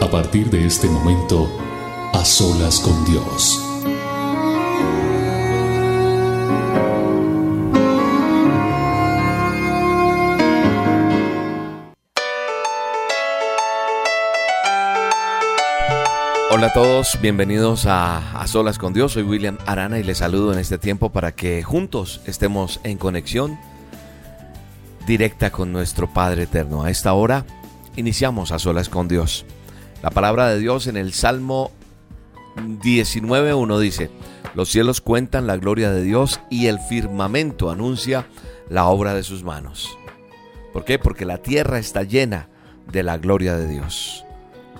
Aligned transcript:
A 0.00 0.10
partir 0.10 0.50
de 0.50 0.66
este 0.66 0.88
momento, 0.88 1.48
a 2.12 2.24
solas 2.24 2.80
con 2.80 3.04
Dios. 3.04 3.64
Hola 16.56 16.68
a 16.68 16.72
todos, 16.72 17.18
bienvenidos 17.20 17.84
a, 17.84 18.40
a, 18.40 18.46
Solas 18.46 18.78
con 18.78 18.94
Dios. 18.94 19.12
Soy 19.12 19.24
William 19.24 19.58
Arana 19.66 19.98
y 19.98 20.04
les 20.04 20.18
saludo 20.18 20.52
en 20.52 20.60
este 20.60 20.78
tiempo 20.78 21.10
para 21.10 21.32
que 21.32 21.64
juntos 21.64 22.20
estemos 22.26 22.78
en 22.84 22.96
conexión 22.96 23.58
directa 25.06 25.50
con 25.50 25.72
nuestro 25.72 26.12
Padre 26.12 26.44
Eterno. 26.44 26.82
A 26.82 26.90
esta 26.90 27.12
hora 27.12 27.44
iniciamos 27.96 28.52
a 28.52 28.58
Solas 28.58 28.88
con 28.88 29.08
Dios. 29.08 29.44
La 30.02 30.10
palabra 30.10 30.48
de 30.48 30.58
Dios 30.58 30.86
en 30.86 30.96
el 30.96 31.12
Salmo 31.12 31.70
19.1 32.56 33.78
dice, 33.78 34.10
los 34.54 34.68
cielos 34.70 35.00
cuentan 35.00 35.46
la 35.46 35.56
gloria 35.56 35.90
de 35.90 36.02
Dios 36.02 36.40
y 36.50 36.66
el 36.66 36.78
firmamento 36.78 37.70
anuncia 37.70 38.26
la 38.68 38.86
obra 38.86 39.14
de 39.14 39.22
sus 39.22 39.42
manos. 39.42 39.98
¿Por 40.72 40.84
qué? 40.84 40.98
Porque 40.98 41.24
la 41.24 41.38
tierra 41.38 41.78
está 41.78 42.02
llena 42.02 42.48
de 42.90 43.02
la 43.02 43.18
gloria 43.18 43.56
de 43.56 43.68
Dios. 43.68 44.24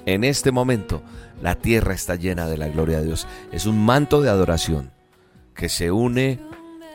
En 0.06 0.24
este 0.24 0.52
momento, 0.52 1.02
la 1.42 1.56
tierra 1.56 1.94
está 1.94 2.16
llena 2.16 2.46
de 2.46 2.58
la 2.58 2.68
gloria 2.68 2.98
de 2.98 3.06
Dios. 3.06 3.26
Es 3.52 3.66
un 3.66 3.84
manto 3.84 4.20
de 4.20 4.28
adoración 4.30 4.90
que 5.54 5.68
se 5.68 5.90
une 5.90 6.38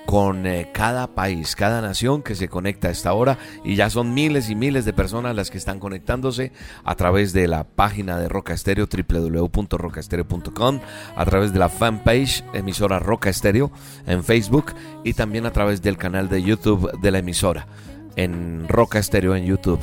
con 0.09 0.47
eh, 0.47 0.71
cada 0.73 1.13
país, 1.13 1.55
cada 1.55 1.81
nación 1.81 2.23
que 2.23 2.33
se 2.33 2.49
conecta 2.49 2.87
a 2.87 2.91
esta 2.91 3.13
hora 3.13 3.37
y 3.63 3.75
ya 3.75 3.91
son 3.91 4.15
miles 4.15 4.49
y 4.49 4.55
miles 4.55 4.83
de 4.83 4.91
personas 4.91 5.35
las 5.35 5.51
que 5.51 5.59
están 5.59 5.77
conectándose 5.77 6.51
a 6.83 6.95
través 6.95 7.31
de 7.31 7.47
la 7.47 7.63
página 7.63 8.17
de 8.17 8.27
Roca 8.27 8.55
Estéreo 8.55 8.87
www.rocaestereo.com, 8.87 10.79
a 11.15 11.25
través 11.25 11.53
de 11.53 11.59
la 11.59 11.69
fanpage 11.69 12.43
emisora 12.53 12.97
Roca 12.97 13.29
Estéreo 13.29 13.69
en 14.07 14.23
Facebook 14.23 14.73
y 15.03 15.13
también 15.13 15.45
a 15.45 15.51
través 15.51 15.83
del 15.83 15.95
canal 15.95 16.27
de 16.27 16.41
YouTube 16.41 16.91
de 16.99 17.11
la 17.11 17.19
emisora 17.19 17.67
en 18.15 18.67
Roca 18.67 18.97
Estéreo 18.97 19.35
en 19.35 19.45
YouTube. 19.45 19.79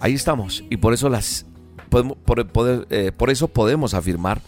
Ahí 0.00 0.12
estamos 0.12 0.62
y 0.68 0.76
por 0.76 0.92
eso 0.92 1.08
las 1.08 1.46
podemos, 1.88 2.18
eh, 2.90 3.12
por 3.16 3.30
eso 3.30 3.48
podemos 3.48 3.94
afirmar 3.94 4.42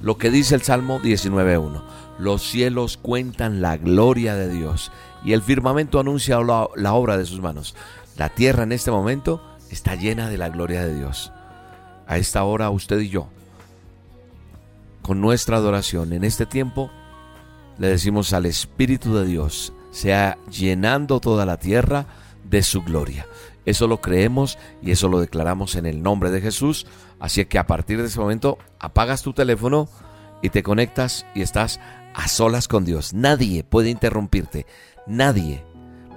lo 0.00 0.18
que 0.18 0.32
dice 0.32 0.56
el 0.56 0.62
Salmo 0.62 0.98
19.1. 1.00 2.03
Los 2.18 2.42
cielos 2.42 2.96
cuentan 2.96 3.60
la 3.60 3.76
gloria 3.76 4.36
de 4.36 4.48
Dios 4.48 4.92
y 5.24 5.32
el 5.32 5.42
firmamento 5.42 5.98
anuncia 5.98 6.38
la, 6.40 6.94
obra 6.94 7.16
de 7.16 7.24
sus 7.24 7.40
manos. 7.40 7.74
La 8.16 8.28
tierra 8.28 8.62
en 8.62 8.72
este 8.72 8.90
momento 8.90 9.42
está 9.70 9.96
llena 9.96 10.28
de 10.28 10.38
la 10.38 10.48
gloria 10.48 10.84
de 10.84 10.94
Dios. 10.94 11.32
A 12.06 12.18
esta 12.18 12.44
hora 12.44 12.70
usted 12.70 13.00
y 13.00 13.08
yo, 13.08 13.28
con 15.02 15.20
nuestra 15.20 15.56
adoración 15.56 16.12
en 16.12 16.22
este 16.22 16.46
tiempo, 16.46 16.90
le 17.78 17.88
decimos 17.88 18.32
al 18.32 18.46
Espíritu 18.46 19.14
de 19.16 19.24
Dios, 19.24 19.72
sea 19.90 20.38
llenando 20.50 21.18
toda 21.18 21.44
la 21.46 21.56
tierra 21.56 22.06
de 22.44 22.62
su 22.62 22.82
gloria. 22.82 23.26
Eso 23.64 23.88
lo 23.88 24.00
creemos 24.00 24.58
y 24.82 24.90
eso 24.90 25.08
lo 25.08 25.20
declaramos 25.20 25.74
en 25.74 25.86
el 25.86 26.02
nombre 26.02 26.30
de 26.30 26.40
Jesús. 26.40 26.86
Así 27.18 27.44
que 27.46 27.58
a 27.58 27.66
partir 27.66 28.00
de 28.00 28.08
ese 28.08 28.20
momento 28.20 28.58
apagas 28.78 29.22
tu 29.22 29.32
teléfono 29.32 29.88
y 30.44 30.50
te 30.50 30.62
conectas 30.62 31.24
y 31.34 31.40
estás 31.40 31.80
a 32.14 32.28
solas 32.28 32.68
con 32.68 32.84
Dios. 32.84 33.14
Nadie 33.14 33.64
puede 33.64 33.88
interrumpirte. 33.88 34.66
Nadie 35.06 35.64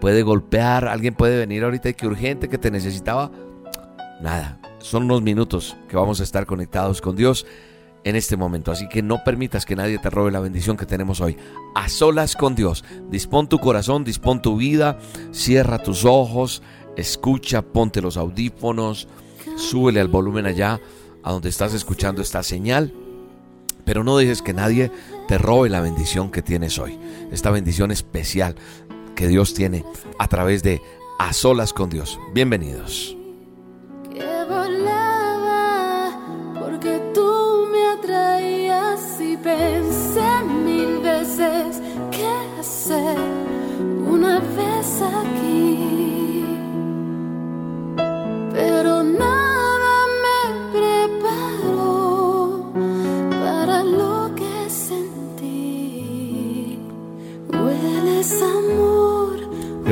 puede 0.01 0.21
golpear. 0.21 0.87
Alguien 0.87 1.15
puede 1.15 1.37
venir 1.37 1.63
ahorita 1.63 1.89
y 1.89 1.93
que 1.93 2.07
urgente, 2.07 2.49
que 2.49 2.57
te 2.57 2.69
necesitaba. 2.69 3.31
Nada. 4.21 4.59
Son 4.79 5.03
unos 5.03 5.21
minutos 5.21 5.77
que 5.87 5.95
vamos 5.95 6.19
a 6.19 6.23
estar 6.23 6.45
conectados 6.45 7.01
con 7.01 7.15
Dios 7.15 7.45
en 8.03 8.17
este 8.17 8.35
momento. 8.35 8.73
Así 8.73 8.89
que 8.89 9.01
no 9.01 9.23
permitas 9.23 9.65
que 9.65 9.77
nadie 9.77 9.97
te 9.97 10.09
robe 10.09 10.29
la 10.29 10.41
bendición 10.41 10.75
que 10.75 10.85
tenemos 10.85 11.21
hoy. 11.21 11.37
A 11.73 11.87
solas 11.87 12.35
con 12.35 12.53
Dios. 12.53 12.83
Dispón 13.09 13.47
tu 13.47 13.59
corazón, 13.59 14.03
dispón 14.03 14.41
tu 14.41 14.57
vida. 14.57 14.99
Cierra 15.31 15.79
tus 15.79 16.03
ojos 16.03 16.61
escucha, 16.97 17.61
ponte 17.61 18.01
los 18.01 18.17
audífonos, 18.17 19.07
súbele 19.55 20.01
al 20.01 20.07
volumen 20.07 20.47
allá 20.47 20.81
a 21.23 21.31
donde 21.31 21.49
estás 21.49 21.73
escuchando 21.73 22.21
esta 22.21 22.43
señal, 22.43 22.93
pero 23.87 24.03
no 24.03 24.17
dejes 24.17 24.41
que 24.41 24.53
nadie 24.53 24.91
te 25.29 25.37
robe 25.37 25.69
la 25.69 25.79
bendición 25.79 26.29
que 26.29 26.41
tienes 26.41 26.77
hoy, 26.77 26.99
esta 27.31 27.51
bendición 27.51 27.89
especial 27.89 28.55
que 29.15 29.29
Dios 29.29 29.53
tiene 29.53 29.85
a 30.19 30.27
través 30.27 30.61
de 30.61 30.81
A 31.19 31.31
Solas 31.31 31.71
con 31.71 31.89
Dios. 31.89 32.19
Bienvenidos. 32.33 33.15
Volaba 34.49 36.11
porque 36.59 37.01
tú 37.13 37.65
me 37.71 37.85
atraías 37.85 39.21
y 39.21 39.37
pensé 39.37 40.43
mil 40.43 40.99
veces 40.99 41.81
qué 42.11 42.59
hacer 42.59 43.46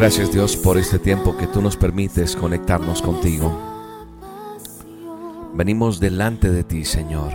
Gracias 0.06 0.32
Dios 0.32 0.56
por 0.56 0.78
este 0.78 1.00
tiempo 1.00 1.36
que 1.36 1.48
tú 1.48 1.64
nos 1.64 1.78
permites 1.78 2.36
conectarnos 2.36 3.02
contigo. 3.02 3.52
Venimos 5.56 6.00
delante 6.00 6.52
de 6.52 6.64
ti, 6.64 6.86
Señor, 6.86 7.34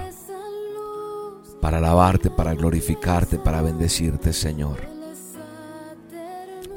para 1.61 1.79
alabarte, 1.79 2.31
para 2.31 2.55
glorificarte, 2.55 3.41
para 3.41 3.61
bendecirte, 3.61 4.33
Señor. 4.33 4.83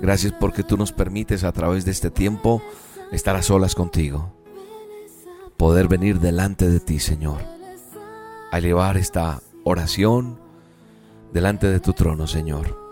Gracias 0.02 0.34
porque 0.34 0.64
tú 0.64 0.78
nos 0.78 0.92
permites 0.92 1.44
a 1.44 1.52
través 1.52 1.86
de 1.86 1.92
este 1.92 2.10
tiempo 2.10 2.64
estar 3.12 3.36
a 3.36 3.44
solas 3.44 3.76
contigo 3.76 4.34
poder 5.58 5.88
venir 5.88 6.20
delante 6.20 6.68
de 6.68 6.80
ti, 6.80 6.98
Señor, 6.98 7.38
a 8.52 8.60
llevar 8.60 8.98
esta 8.98 9.44
oración 9.64 10.40
delante 11.32 11.68
de 11.68 11.80
tu 11.80 11.94
trono, 11.94 12.26
Señor. 12.26 12.83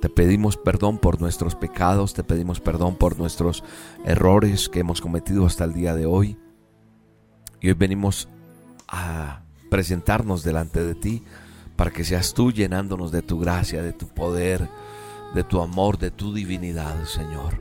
Te 0.00 0.08
pedimos 0.08 0.56
perdón 0.56 0.96
por 0.96 1.20
nuestros 1.20 1.54
pecados, 1.54 2.14
te 2.14 2.24
pedimos 2.24 2.58
perdón 2.58 2.96
por 2.96 3.18
nuestros 3.18 3.62
errores 4.04 4.70
que 4.70 4.80
hemos 4.80 5.02
cometido 5.02 5.44
hasta 5.44 5.64
el 5.64 5.74
día 5.74 5.94
de 5.94 6.06
hoy. 6.06 6.38
Y 7.60 7.68
hoy 7.68 7.74
venimos 7.74 8.26
a 8.88 9.42
presentarnos 9.68 10.42
delante 10.42 10.82
de 10.82 10.94
ti 10.94 11.22
para 11.76 11.90
que 11.90 12.04
seas 12.04 12.32
tú 12.32 12.50
llenándonos 12.50 13.12
de 13.12 13.20
tu 13.20 13.38
gracia, 13.38 13.82
de 13.82 13.92
tu 13.92 14.08
poder, 14.08 14.68
de 15.34 15.44
tu 15.44 15.60
amor, 15.60 15.98
de 15.98 16.10
tu 16.10 16.32
divinidad, 16.32 17.04
Señor. 17.04 17.60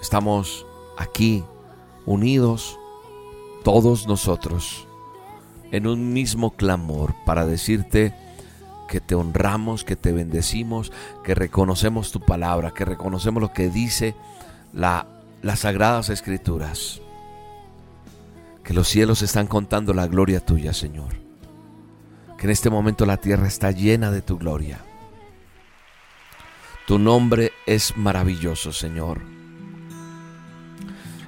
Estamos 0.00 0.66
aquí, 0.96 1.44
unidos, 2.06 2.78
todos 3.62 4.06
nosotros, 4.06 4.88
en 5.70 5.86
un 5.86 6.12
mismo 6.12 6.56
clamor 6.56 7.14
para 7.24 7.46
decirte 7.46 8.14
que 8.92 9.00
te 9.00 9.14
honramos, 9.14 9.84
que 9.84 9.96
te 9.96 10.12
bendecimos, 10.12 10.92
que 11.24 11.34
reconocemos 11.34 12.12
tu 12.12 12.20
palabra, 12.20 12.74
que 12.74 12.84
reconocemos 12.84 13.40
lo 13.40 13.50
que 13.50 13.70
dice 13.70 14.14
la, 14.74 15.06
las 15.40 15.60
sagradas 15.60 16.10
escrituras. 16.10 17.00
Que 18.62 18.74
los 18.74 18.86
cielos 18.86 19.22
están 19.22 19.46
contando 19.46 19.94
la 19.94 20.06
gloria 20.08 20.44
tuya, 20.44 20.74
Señor. 20.74 21.14
Que 22.36 22.44
en 22.44 22.50
este 22.50 22.68
momento 22.68 23.06
la 23.06 23.16
tierra 23.16 23.46
está 23.46 23.70
llena 23.70 24.10
de 24.10 24.20
tu 24.20 24.36
gloria. 24.36 24.84
Tu 26.86 26.98
nombre 26.98 27.52
es 27.64 27.96
maravilloso, 27.96 28.74
Señor. 28.74 29.22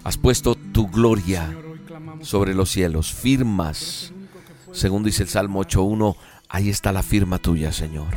Has 0.04 0.18
puesto 0.18 0.54
tu 0.54 0.88
gloria 0.88 1.50
sobre 2.20 2.54
los 2.54 2.68
cielos, 2.68 3.14
firmas. 3.14 4.12
Según 4.70 5.02
dice 5.02 5.22
el 5.22 5.30
Salmo 5.30 5.64
8.1, 5.64 6.14
ahí 6.54 6.70
está 6.70 6.92
la 6.92 7.02
firma 7.02 7.38
tuya, 7.38 7.72
Señor. 7.72 8.16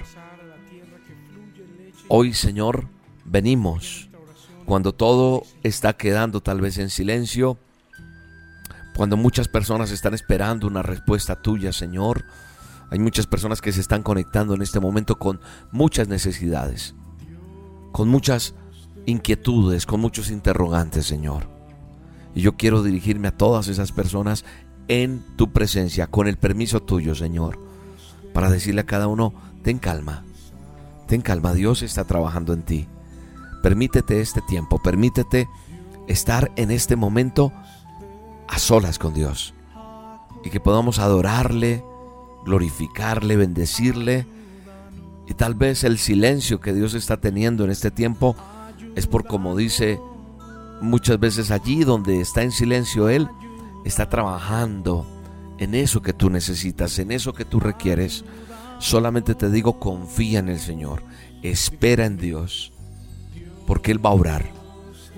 Hoy, 2.07 2.35
Señor, 2.35 2.87
venimos 3.25 4.09
cuando 4.63 4.93
todo 4.93 5.41
está 5.63 5.93
quedando 5.93 6.41
tal 6.41 6.61
vez 6.61 6.77
en 6.77 6.91
silencio, 6.91 7.57
cuando 8.95 9.17
muchas 9.17 9.47
personas 9.47 9.89
están 9.89 10.13
esperando 10.13 10.67
una 10.67 10.83
respuesta 10.83 11.41
tuya, 11.41 11.73
Señor. 11.73 12.25
Hay 12.91 12.99
muchas 12.99 13.25
personas 13.25 13.59
que 13.59 13.71
se 13.71 13.81
están 13.81 14.03
conectando 14.03 14.53
en 14.53 14.61
este 14.61 14.79
momento 14.79 15.17
con 15.17 15.39
muchas 15.71 16.07
necesidades, 16.07 16.93
con 17.91 18.07
muchas 18.07 18.53
inquietudes, 19.07 19.87
con 19.87 19.99
muchos 19.99 20.29
interrogantes, 20.29 21.07
Señor. 21.07 21.49
Y 22.35 22.41
yo 22.41 22.55
quiero 22.55 22.83
dirigirme 22.83 23.29
a 23.29 23.35
todas 23.35 23.67
esas 23.67 23.91
personas 23.91 24.45
en 24.89 25.23
tu 25.37 25.51
presencia, 25.51 26.05
con 26.05 26.27
el 26.27 26.37
permiso 26.37 26.83
tuyo, 26.83 27.15
Señor, 27.15 27.65
para 28.37 28.51
decirle 28.51 28.81
a 28.81 28.85
cada 28.85 29.07
uno, 29.07 29.33
ten 29.63 29.79
calma, 29.79 30.23
ten 31.07 31.21
calma, 31.21 31.55
Dios 31.55 31.81
está 31.81 32.03
trabajando 32.03 32.53
en 32.53 32.61
ti. 32.61 32.87
Permítete 33.63 34.21
este 34.21 34.41
tiempo, 34.41 34.77
permítete 34.77 35.49
estar 36.05 36.51
en 36.55 36.69
este 36.69 36.95
momento 36.95 37.51
a 38.47 38.59
solas 38.59 38.99
con 38.99 39.15
Dios 39.15 39.55
y 40.43 40.51
que 40.51 40.59
podamos 40.59 40.99
adorarle, 40.99 41.83
glorificarle, 42.45 43.37
bendecirle. 43.37 44.27
Y 45.27 45.33
tal 45.33 45.55
vez 45.55 45.83
el 45.83 45.97
silencio 45.97 46.59
que 46.59 46.75
Dios 46.75 46.93
está 46.93 47.17
teniendo 47.17 47.63
en 47.63 47.71
este 47.71 47.89
tiempo 47.89 48.35
es 48.93 49.07
por 49.07 49.25
como 49.25 49.55
dice 49.55 49.99
muchas 50.79 51.19
veces 51.19 51.49
allí 51.49 51.83
donde 51.83 52.21
está 52.21 52.43
en 52.43 52.51
silencio 52.51 53.09
Él, 53.09 53.29
está 53.83 54.09
trabajando 54.09 55.07
en 55.59 55.75
eso 55.75 56.01
que 56.01 56.13
tú 56.13 56.29
necesitas, 56.29 56.99
en 56.99 57.11
eso 57.11 57.33
que 57.33 57.45
tú 57.45 57.59
requieres. 57.59 58.23
Solamente 58.79 59.35
te 59.35 59.49
digo, 59.49 59.79
confía 59.79 60.39
en 60.39 60.49
el 60.49 60.59
Señor, 60.59 61.03
espera 61.41 62.05
en 62.05 62.17
Dios, 62.17 62.71
porque 63.65 63.91
Él 63.91 64.05
va 64.05 64.11
a 64.11 64.13
orar, 64.13 64.45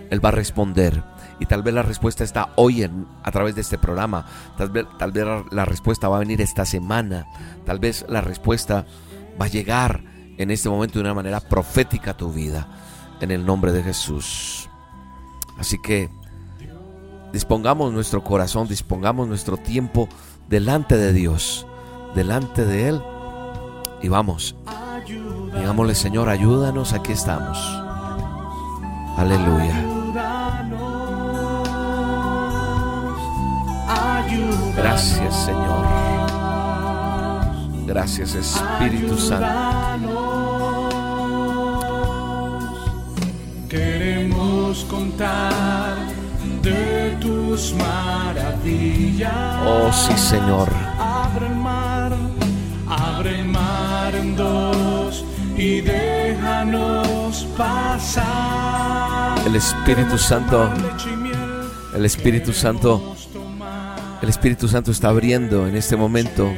Él 0.10 0.24
va 0.24 0.30
a 0.30 0.34
responder. 0.34 1.04
Y 1.42 1.46
tal 1.46 1.64
vez 1.64 1.74
la 1.74 1.84
respuesta 1.84 2.24
está 2.24 2.52
hoy 2.56 2.84
en, 2.84 3.06
a 3.24 3.32
través 3.32 3.56
de 3.56 3.62
este 3.62 3.78
programa. 3.78 4.26
Tal 4.58 4.70
vez, 4.70 4.86
tal 4.98 5.12
vez 5.12 5.26
la 5.52 5.64
respuesta 5.64 6.10
va 6.10 6.18
a 6.18 6.20
venir 6.20 6.42
esta 6.42 6.66
semana. 6.66 7.28
Tal 7.66 7.80
vez 7.80 8.06
la 8.10 8.20
respuesta 8.20 8.86
va 9.40 9.46
a 9.46 9.50
llegar 9.50 10.04
en 10.38 10.52
este 10.52 10.68
momento 10.68 10.96
de 10.96 11.02
una 11.02 11.14
manera 11.14 11.40
profética 11.40 12.12
a 12.12 12.18
tu 12.18 12.34
vida. 12.34 12.68
En 13.22 13.32
el 13.32 13.46
nombre 13.46 13.72
de 13.72 13.84
Jesús. 13.84 14.70
Así 15.58 15.78
que 15.82 16.10
dispongamos 17.32 17.94
nuestro 17.94 18.24
corazón, 18.24 18.68
dispongamos 18.68 19.28
nuestro 19.28 19.58
tiempo 19.58 20.10
delante 20.50 20.98
de 20.98 21.14
Dios, 21.14 21.68
delante 22.16 22.66
de 22.66 22.90
Él. 22.90 23.02
Y 24.02 24.08
vamos, 24.08 24.56
digámosle 25.56 25.96
Señor, 25.96 26.30
ayúdanos, 26.30 26.94
aquí 26.94 27.12
estamos. 27.12 27.58
Aleluya. 29.18 29.86
Gracias 34.76 35.36
Señor. 35.46 35.86
Gracias 37.86 38.36
Espíritu 38.36 39.18
Santo. 39.18 40.90
Queremos 43.68 44.86
contar 44.86 46.19
de 46.70 47.18
tus 47.20 47.74
maravillas. 47.76 49.34
Oh 49.66 49.92
sí 49.92 50.18
Señor. 50.18 50.70
Abre 51.00 51.48
el 51.48 51.56
mar, 51.56 52.12
abre 52.88 53.40
el 53.40 53.46
mar 53.46 54.16
en 54.16 54.36
dos 54.36 55.26
y 55.58 55.82
déjanos 55.82 57.48
pasar. 57.58 59.40
El 59.46 59.56
Espíritu 59.56 60.18
Santo, 60.18 60.70
el 61.96 62.06
Espíritu 62.06 62.54
Santo, 62.54 63.16
el 64.22 64.30
Espíritu 64.30 64.68
Santo 64.68 64.92
está 64.92 65.10
abriendo 65.10 65.68
en 65.68 65.76
este 65.76 65.96
momento 65.96 66.52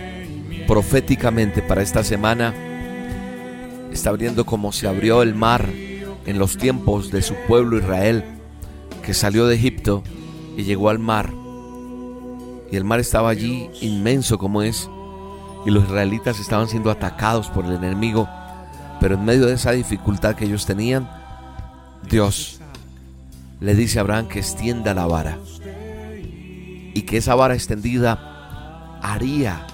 proféticamente 0.68 1.62
para 1.62 1.82
esta 1.82 2.04
semana. 2.04 2.54
Está 3.92 4.10
abriendo 4.10 4.46
como 4.46 4.72
se 4.72 4.88
abrió 4.88 5.22
el 5.22 5.36
mar 5.36 5.70
en 6.26 6.40
los 6.40 6.58
tiempos 6.58 7.12
de 7.12 7.22
su 7.22 7.36
pueblo 7.48 7.78
Israel, 7.78 8.24
que 9.04 9.14
salió 9.14 9.48
de 9.48 9.56
Egipto 9.56 10.04
y 10.58 10.64
llegó 10.64 10.90
al 10.90 11.00
mar. 11.00 11.32
Y 12.72 12.76
el 12.76 12.84
mar 12.84 13.00
estaba 13.00 13.30
allí 13.30 13.70
inmenso 13.82 14.38
como 14.38 14.62
es, 14.62 14.90
y 15.66 15.72
los 15.72 15.84
israelitas 15.84 16.40
estaban 16.40 16.68
siendo 16.68 16.90
atacados 16.90 17.50
por 17.50 17.66
el 17.66 17.74
enemigo, 17.74 18.28
pero 19.00 19.16
en 19.16 19.26
medio 19.26 19.46
de 19.46 19.54
esa 19.54 19.72
dificultad 19.72 20.36
que 20.36 20.46
ellos 20.46 20.66
tenían, 20.66 21.10
Dios 22.10 22.62
le 23.60 23.76
dice 23.76 24.00
a 24.00 24.02
Abraham 24.02 24.28
que 24.28 24.40
extienda 24.40 24.94
la 24.94 25.06
vara 25.06 25.38
y 26.94 27.04
que 27.04 27.18
esa 27.18 27.36
vara 27.36 27.54
extendida 27.54 29.00
haría 29.02 29.66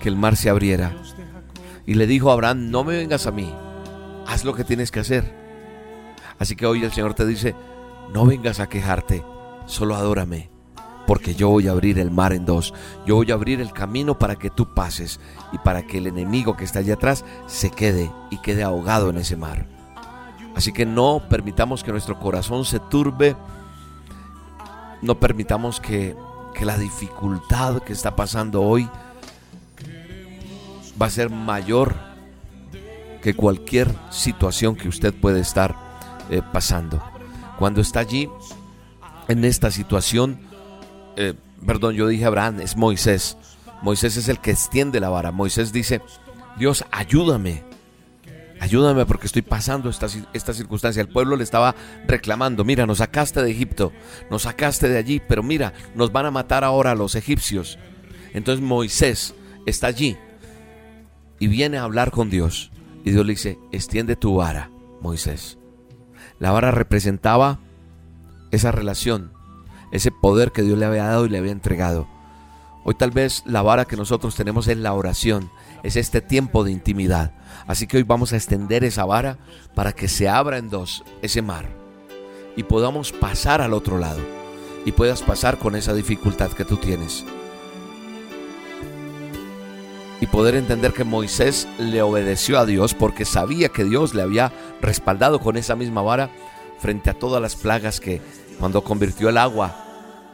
que 0.00 0.08
el 0.08 0.16
mar 0.16 0.36
se 0.36 0.50
abriera. 0.50 0.96
Y 1.86 1.94
le 1.94 2.06
dijo 2.06 2.30
a 2.30 2.34
Abraham, 2.34 2.70
no 2.70 2.84
me 2.84 2.96
vengas 2.96 3.26
a 3.26 3.30
mí, 3.30 3.52
haz 4.26 4.44
lo 4.44 4.54
que 4.54 4.64
tienes 4.64 4.90
que 4.90 5.00
hacer. 5.00 5.34
Así 6.38 6.54
que 6.54 6.66
hoy 6.66 6.84
el 6.84 6.92
Señor 6.92 7.14
te 7.14 7.26
dice, 7.26 7.54
no 8.12 8.26
vengas 8.26 8.60
a 8.60 8.68
quejarte, 8.68 9.24
solo 9.66 9.94
adórame, 9.94 10.50
porque 11.06 11.34
yo 11.34 11.48
voy 11.48 11.68
a 11.68 11.72
abrir 11.72 11.98
el 11.98 12.10
mar 12.10 12.32
en 12.32 12.44
dos, 12.44 12.74
yo 13.06 13.16
voy 13.16 13.30
a 13.30 13.34
abrir 13.34 13.60
el 13.60 13.72
camino 13.72 14.18
para 14.18 14.36
que 14.36 14.50
tú 14.50 14.74
pases 14.74 15.20
y 15.52 15.58
para 15.58 15.86
que 15.86 15.98
el 15.98 16.06
enemigo 16.06 16.56
que 16.56 16.64
está 16.64 16.80
allá 16.80 16.94
atrás 16.94 17.24
se 17.46 17.70
quede 17.70 18.10
y 18.30 18.38
quede 18.38 18.62
ahogado 18.62 19.10
en 19.10 19.18
ese 19.18 19.36
mar. 19.36 19.66
Así 20.54 20.72
que 20.72 20.84
no 20.84 21.22
permitamos 21.28 21.84
que 21.84 21.92
nuestro 21.92 22.18
corazón 22.18 22.64
se 22.64 22.80
turbe, 22.80 23.36
no 25.02 25.18
permitamos 25.20 25.80
que, 25.80 26.16
que 26.54 26.64
la 26.64 26.76
dificultad 26.76 27.82
que 27.82 27.92
está 27.92 28.16
pasando 28.16 28.62
hoy 28.62 28.88
va 31.00 31.06
a 31.06 31.10
ser 31.10 31.30
mayor 31.30 31.94
que 33.22 33.34
cualquier 33.34 33.94
situación 34.10 34.76
que 34.76 34.88
usted 34.88 35.14
puede 35.14 35.40
estar 35.40 35.76
eh, 36.30 36.42
pasando. 36.52 37.02
Cuando 37.58 37.80
está 37.80 38.00
allí 38.00 38.28
en 39.26 39.44
esta 39.44 39.70
situación, 39.70 40.40
eh, 41.16 41.34
perdón, 41.66 41.94
yo 41.94 42.06
dije 42.06 42.24
Abraham, 42.24 42.60
es 42.60 42.76
Moisés. 42.76 43.36
Moisés 43.82 44.16
es 44.16 44.28
el 44.28 44.38
que 44.38 44.52
extiende 44.52 45.00
la 45.00 45.08
vara. 45.08 45.32
Moisés 45.32 45.72
dice, 45.72 46.00
Dios, 46.56 46.84
ayúdame. 46.90 47.64
Ayúdame 48.60 49.06
porque 49.06 49.26
estoy 49.26 49.42
pasando 49.42 49.88
esta, 49.90 50.06
esta 50.32 50.52
circunstancia. 50.52 51.00
El 51.00 51.08
pueblo 51.08 51.36
le 51.36 51.44
estaba 51.44 51.74
reclamando, 52.06 52.64
mira, 52.64 52.86
nos 52.86 52.98
sacaste 52.98 53.42
de 53.42 53.50
Egipto, 53.50 53.92
nos 54.30 54.42
sacaste 54.42 54.88
de 54.88 54.98
allí, 54.98 55.20
pero 55.20 55.42
mira, 55.42 55.72
nos 55.94 56.10
van 56.10 56.26
a 56.26 56.30
matar 56.30 56.64
ahora 56.64 56.94
los 56.94 57.14
egipcios. 57.14 57.78
Entonces 58.34 58.64
Moisés 58.64 59.34
está 59.66 59.88
allí 59.88 60.16
y 61.38 61.46
viene 61.46 61.78
a 61.78 61.82
hablar 61.82 62.10
con 62.10 62.30
Dios. 62.30 62.70
Y 63.04 63.10
Dios 63.10 63.24
le 63.24 63.32
dice, 63.32 63.58
extiende 63.72 64.16
tu 64.16 64.36
vara, 64.36 64.70
Moisés. 65.00 65.58
La 66.38 66.50
vara 66.50 66.70
representaba 66.70 67.58
esa 68.50 68.70
relación, 68.72 69.32
ese 69.92 70.10
poder 70.10 70.52
que 70.52 70.62
Dios 70.62 70.78
le 70.78 70.86
había 70.86 71.04
dado 71.04 71.26
y 71.26 71.28
le 71.28 71.38
había 71.38 71.52
entregado. 71.52 72.06
Hoy 72.84 72.94
tal 72.94 73.10
vez 73.10 73.42
la 73.44 73.62
vara 73.62 73.84
que 73.84 73.96
nosotros 73.96 74.34
tenemos 74.34 74.68
es 74.68 74.76
la 74.76 74.94
oración, 74.94 75.50
es 75.82 75.96
este 75.96 76.20
tiempo 76.20 76.64
de 76.64 76.72
intimidad. 76.72 77.32
Así 77.66 77.86
que 77.86 77.98
hoy 77.98 78.02
vamos 78.02 78.32
a 78.32 78.36
extender 78.36 78.84
esa 78.84 79.04
vara 79.04 79.38
para 79.74 79.92
que 79.92 80.08
se 80.08 80.28
abra 80.28 80.58
en 80.58 80.70
dos 80.70 81.04
ese 81.22 81.42
mar 81.42 81.66
y 82.56 82.62
podamos 82.62 83.12
pasar 83.12 83.60
al 83.60 83.74
otro 83.74 83.98
lado 83.98 84.20
y 84.84 84.92
puedas 84.92 85.22
pasar 85.22 85.58
con 85.58 85.76
esa 85.76 85.92
dificultad 85.92 86.50
que 86.52 86.64
tú 86.64 86.76
tienes. 86.76 87.24
Y 90.20 90.26
poder 90.26 90.56
entender 90.56 90.92
que 90.92 91.04
Moisés 91.04 91.68
le 91.78 92.02
obedeció 92.02 92.58
a 92.58 92.66
Dios 92.66 92.94
porque 92.94 93.24
sabía 93.24 93.68
que 93.68 93.84
Dios 93.84 94.14
le 94.14 94.22
había 94.22 94.52
respaldado 94.80 95.38
con 95.40 95.56
esa 95.56 95.76
misma 95.76 96.02
vara 96.02 96.30
frente 96.80 97.10
a 97.10 97.14
todas 97.14 97.40
las 97.40 97.54
plagas 97.54 98.00
que 98.00 98.20
cuando 98.58 98.82
convirtió 98.82 99.28
el 99.28 99.38
agua 99.38 99.84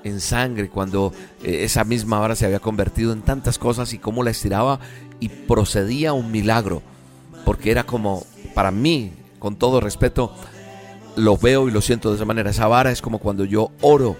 en 0.04 0.20
sangre, 0.20 0.68
cuando 0.68 1.12
eh, 1.42 1.64
esa 1.64 1.84
misma 1.84 2.18
vara 2.18 2.36
se 2.36 2.46
había 2.46 2.60
convertido 2.60 3.12
en 3.12 3.22
tantas 3.22 3.58
cosas 3.58 3.92
y 3.92 3.98
cómo 3.98 4.22
la 4.22 4.30
estiraba 4.30 4.78
y 5.20 5.28
procedía 5.28 6.12
un 6.12 6.30
milagro, 6.30 6.82
porque 7.44 7.70
era 7.70 7.84
como, 7.84 8.24
para 8.54 8.70
mí, 8.70 9.12
con 9.38 9.56
todo 9.56 9.80
respeto, 9.80 10.34
lo 11.16 11.36
veo 11.36 11.68
y 11.68 11.70
lo 11.70 11.80
siento 11.80 12.10
de 12.10 12.16
esa 12.16 12.24
manera, 12.24 12.50
esa 12.50 12.66
vara 12.66 12.90
es 12.90 13.00
como 13.00 13.18
cuando 13.18 13.44
yo 13.44 13.70
oro 13.80 14.16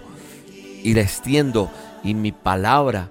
y 0.83 0.93
la 0.93 1.01
extiendo 1.01 1.69
y 2.03 2.13
mi 2.13 2.31
palabra 2.31 3.09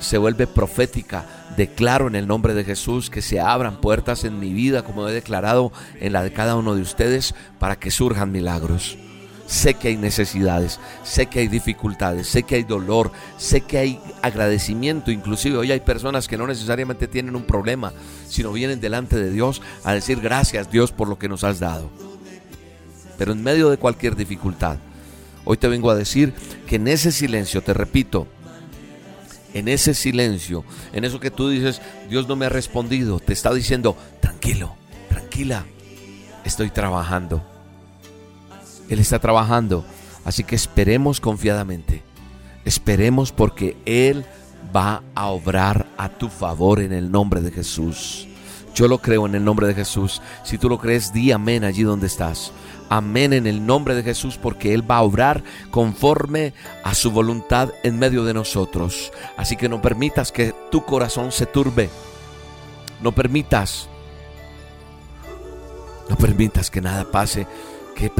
se 0.00 0.18
vuelve 0.18 0.46
profética, 0.46 1.24
declaro 1.60 2.08
en 2.08 2.14
el 2.14 2.26
nombre 2.26 2.54
de 2.54 2.64
Jesús 2.64 3.10
que 3.10 3.20
se 3.20 3.38
abran 3.38 3.82
puertas 3.82 4.24
en 4.24 4.40
mi 4.40 4.54
vida, 4.54 4.82
como 4.82 5.06
he 5.06 5.12
declarado 5.12 5.72
en 6.00 6.14
la 6.14 6.22
de 6.22 6.32
cada 6.32 6.56
uno 6.56 6.74
de 6.74 6.80
ustedes, 6.80 7.34
para 7.58 7.76
que 7.76 7.90
surjan 7.90 8.32
milagros. 8.32 8.96
Sé 9.46 9.74
que 9.74 9.88
hay 9.88 9.98
necesidades, 9.98 10.80
sé 11.02 11.26
que 11.26 11.40
hay 11.40 11.48
dificultades, 11.48 12.28
sé 12.28 12.44
que 12.44 12.54
hay 12.54 12.62
dolor, 12.62 13.12
sé 13.36 13.60
que 13.60 13.76
hay 13.76 14.00
agradecimiento. 14.22 15.10
Inclusive 15.10 15.58
hoy 15.58 15.70
hay 15.70 15.80
personas 15.80 16.28
que 16.28 16.38
no 16.38 16.46
necesariamente 16.46 17.08
tienen 17.08 17.36
un 17.36 17.42
problema, 17.42 17.92
sino 18.26 18.52
vienen 18.52 18.80
delante 18.80 19.16
de 19.16 19.30
Dios 19.30 19.60
a 19.84 19.92
decir 19.92 20.18
gracias 20.20 20.70
Dios 20.70 20.92
por 20.92 21.08
lo 21.08 21.18
que 21.18 21.28
nos 21.28 21.44
has 21.44 21.60
dado. 21.60 21.90
pero 23.18 23.32
en 23.32 23.42
medio 23.42 23.68
de 23.68 23.76
cualquier 23.76 24.16
dificultad. 24.16 24.78
Hoy 25.44 25.58
te 25.58 25.68
vengo 25.68 25.90
a 25.90 25.94
decir 25.94 26.32
que 26.66 26.76
en 26.76 26.88
ese 26.88 27.12
silencio, 27.12 27.60
te 27.60 27.74
repito, 27.74 28.26
en 29.54 29.68
ese 29.68 29.94
silencio, 29.94 30.64
en 30.92 31.04
eso 31.04 31.20
que 31.20 31.30
tú 31.30 31.48
dices, 31.48 31.80
Dios 32.08 32.28
no 32.28 32.36
me 32.36 32.46
ha 32.46 32.50
respondido, 32.50 33.20
te 33.20 33.32
está 33.32 33.52
diciendo, 33.52 33.96
tranquilo, 34.20 34.74
tranquila, 35.08 35.64
estoy 36.44 36.70
trabajando. 36.70 37.42
Él 38.88 38.98
está 38.98 39.18
trabajando, 39.18 39.84
así 40.24 40.44
que 40.44 40.56
esperemos 40.56 41.20
confiadamente, 41.20 42.02
esperemos 42.64 43.32
porque 43.32 43.76
Él 43.84 44.24
va 44.74 45.02
a 45.14 45.26
obrar 45.28 45.86
a 45.96 46.08
tu 46.08 46.28
favor 46.28 46.80
en 46.80 46.92
el 46.92 47.10
nombre 47.10 47.40
de 47.40 47.50
Jesús. 47.50 48.26
Yo 48.74 48.88
lo 48.88 48.98
creo 48.98 49.26
en 49.26 49.34
el 49.34 49.44
nombre 49.44 49.66
de 49.66 49.74
Jesús. 49.74 50.22
Si 50.44 50.56
tú 50.56 50.68
lo 50.68 50.78
crees, 50.78 51.12
di 51.12 51.32
amén 51.32 51.64
allí 51.64 51.82
donde 51.82 52.06
estás. 52.06 52.52
Amén 52.92 53.32
en 53.32 53.46
el 53.46 53.64
nombre 53.64 53.94
de 53.94 54.02
Jesús 54.02 54.36
porque 54.36 54.74
Él 54.74 54.90
va 54.90 54.96
a 54.96 55.02
obrar 55.02 55.44
conforme 55.70 56.52
a 56.82 56.92
su 56.92 57.12
voluntad 57.12 57.70
en 57.84 58.00
medio 58.00 58.24
de 58.24 58.34
nosotros. 58.34 59.12
Así 59.36 59.54
que 59.54 59.68
no 59.68 59.80
permitas 59.80 60.32
que 60.32 60.52
tu 60.72 60.84
corazón 60.84 61.30
se 61.30 61.46
turbe. 61.46 61.88
No 63.00 63.12
permitas. 63.12 63.88
No 66.08 66.16
permitas 66.16 66.68
que 66.68 66.80
nada 66.80 67.08
pase 67.12 67.46
que, 67.94 68.10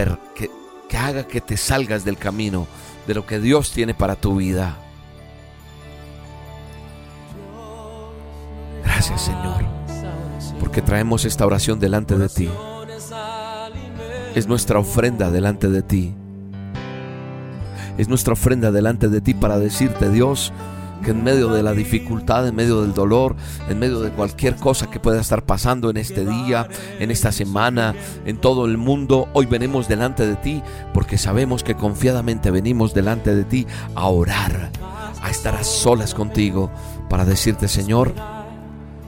que, 0.88 0.96
haga 0.96 1.26
que 1.26 1.40
te 1.40 1.56
salgas 1.56 2.04
del 2.04 2.16
camino 2.16 2.68
de 3.08 3.14
lo 3.14 3.26
que 3.26 3.40
Dios 3.40 3.72
tiene 3.72 3.92
para 3.92 4.14
tu 4.14 4.36
vida. 4.36 4.78
Gracias 8.84 9.22
Señor, 9.22 9.64
porque 10.60 10.80
traemos 10.80 11.24
esta 11.24 11.44
oración 11.44 11.80
delante 11.80 12.16
de 12.16 12.28
ti 12.28 12.48
es 14.34 14.46
nuestra 14.46 14.78
ofrenda 14.78 15.30
delante 15.30 15.68
de 15.68 15.82
ti. 15.82 16.14
Es 17.98 18.08
nuestra 18.08 18.32
ofrenda 18.32 18.70
delante 18.70 19.08
de 19.08 19.20
ti 19.20 19.34
para 19.34 19.58
decirte, 19.58 20.10
Dios, 20.10 20.52
que 21.02 21.10
en 21.10 21.24
medio 21.24 21.48
de 21.48 21.62
la 21.62 21.72
dificultad, 21.72 22.46
en 22.46 22.54
medio 22.54 22.82
del 22.82 22.94
dolor, 22.94 23.36
en 23.68 23.78
medio 23.78 24.00
de 24.00 24.10
cualquier 24.10 24.56
cosa 24.56 24.90
que 24.90 25.00
pueda 25.00 25.20
estar 25.20 25.44
pasando 25.44 25.90
en 25.90 25.96
este 25.96 26.24
día, 26.24 26.68
en 26.98 27.10
esta 27.10 27.32
semana, 27.32 27.94
en 28.24 28.38
todo 28.38 28.66
el 28.66 28.76
mundo, 28.78 29.28
hoy 29.32 29.46
venimos 29.46 29.88
delante 29.88 30.26
de 30.26 30.36
ti 30.36 30.62
porque 30.94 31.18
sabemos 31.18 31.62
que 31.62 31.74
confiadamente 31.74 32.50
venimos 32.50 32.94
delante 32.94 33.34
de 33.34 33.44
ti 33.44 33.66
a 33.94 34.06
orar, 34.08 34.70
a 35.22 35.30
estar 35.30 35.54
a 35.54 35.64
solas 35.64 36.14
contigo 36.14 36.70
para 37.08 37.24
decirte, 37.24 37.68
Señor, 37.68 38.14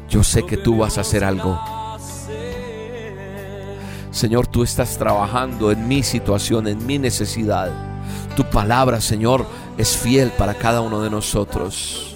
yo 0.09 0.25
sé 0.25 0.45
que 0.45 0.57
tú 0.57 0.79
vas 0.79 0.99
a 0.99 1.02
hacer 1.02 1.25
algo 1.25 1.59
Señor, 4.12 4.47
tú 4.47 4.62
estás 4.62 4.99
trabajando 4.99 5.73
en 5.73 5.88
mi 5.88 6.02
situación, 6.02 6.69
en 6.69 6.85
mi 6.85 6.99
necesidad. 6.99 7.73
Tu 8.37 8.45
palabra, 8.45 9.00
Señor, 9.00 9.47
es 9.78 9.97
fiel 9.97 10.31
para 10.33 10.52
cada 10.52 10.83
uno 10.83 11.00
de 11.00 11.09
nosotros. 11.09 12.14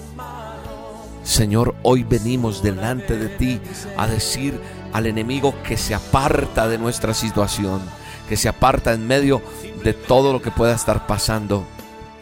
Señor, 1.25 1.75
hoy 1.83 2.05
venimos 2.05 2.63
delante 2.63 3.17
de 3.17 3.31
ti 3.31 3.61
a 3.97 4.07
decir 4.07 4.61
al 4.93 5.07
enemigo 5.07 5.55
que 5.67 5.79
se 5.79 5.95
aparta 5.95 6.69
de 6.69 6.77
nuestra 6.77 7.15
situación, 7.15 7.81
que 8.29 8.37
se 8.37 8.51
aparta 8.51 8.93
en 8.93 9.07
medio 9.07 9.41
de 9.83 9.95
todo 9.95 10.35
lo 10.35 10.43
que 10.43 10.51
pueda 10.51 10.75
estar 10.75 11.07
pasando. 11.07 11.65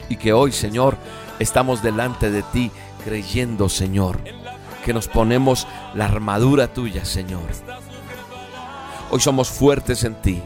Y 0.09 0.17
que 0.17 0.33
hoy, 0.33 0.53
Señor, 0.53 0.97
estamos 1.41 1.83
delante 1.83 2.31
de 2.31 2.45
ti 2.45 2.71
creyendo, 3.05 3.69
Señor, 3.69 4.21
que 4.85 4.95
nos 4.95 5.09
ponemos 5.09 5.67
la 5.95 6.05
armadura 6.05 6.73
tuya, 6.73 7.05
Señor 7.05 7.43
Hoy 9.15 9.21
somos 9.21 9.49
fuertes 9.49 10.03
en 10.03 10.17
ti. 10.17 10.43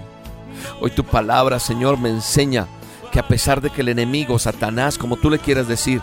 Hoy 0.82 0.90
tu 0.90 1.02
palabra, 1.02 1.58
Señor, 1.58 1.96
me 1.96 2.10
enseña 2.10 2.66
que 3.10 3.18
a 3.18 3.26
pesar 3.26 3.62
de 3.62 3.70
que 3.70 3.80
el 3.80 3.88
enemigo, 3.88 4.38
Satanás, 4.38 4.98
como 4.98 5.16
tú 5.16 5.30
le 5.30 5.38
quieras 5.38 5.68
decir, 5.68 6.02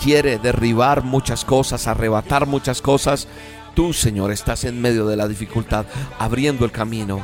quiere 0.00 0.38
derribar 0.38 1.02
muchas 1.02 1.44
cosas, 1.44 1.88
arrebatar 1.88 2.46
muchas 2.46 2.80
cosas, 2.80 3.26
tú, 3.74 3.92
Señor, 3.92 4.30
estás 4.30 4.62
en 4.62 4.80
medio 4.80 5.08
de 5.08 5.16
la 5.16 5.26
dificultad, 5.26 5.86
abriendo 6.16 6.64
el 6.64 6.70
camino. 6.70 7.20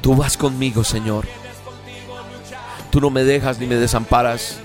Tú 0.00 0.16
vas 0.16 0.36
conmigo, 0.36 0.82
Señor. 0.82 1.24
Tú 2.90 3.00
no 3.00 3.08
me 3.08 3.22
dejas 3.22 3.60
ni 3.60 3.68
me 3.68 3.76
desamparas, 3.76 4.58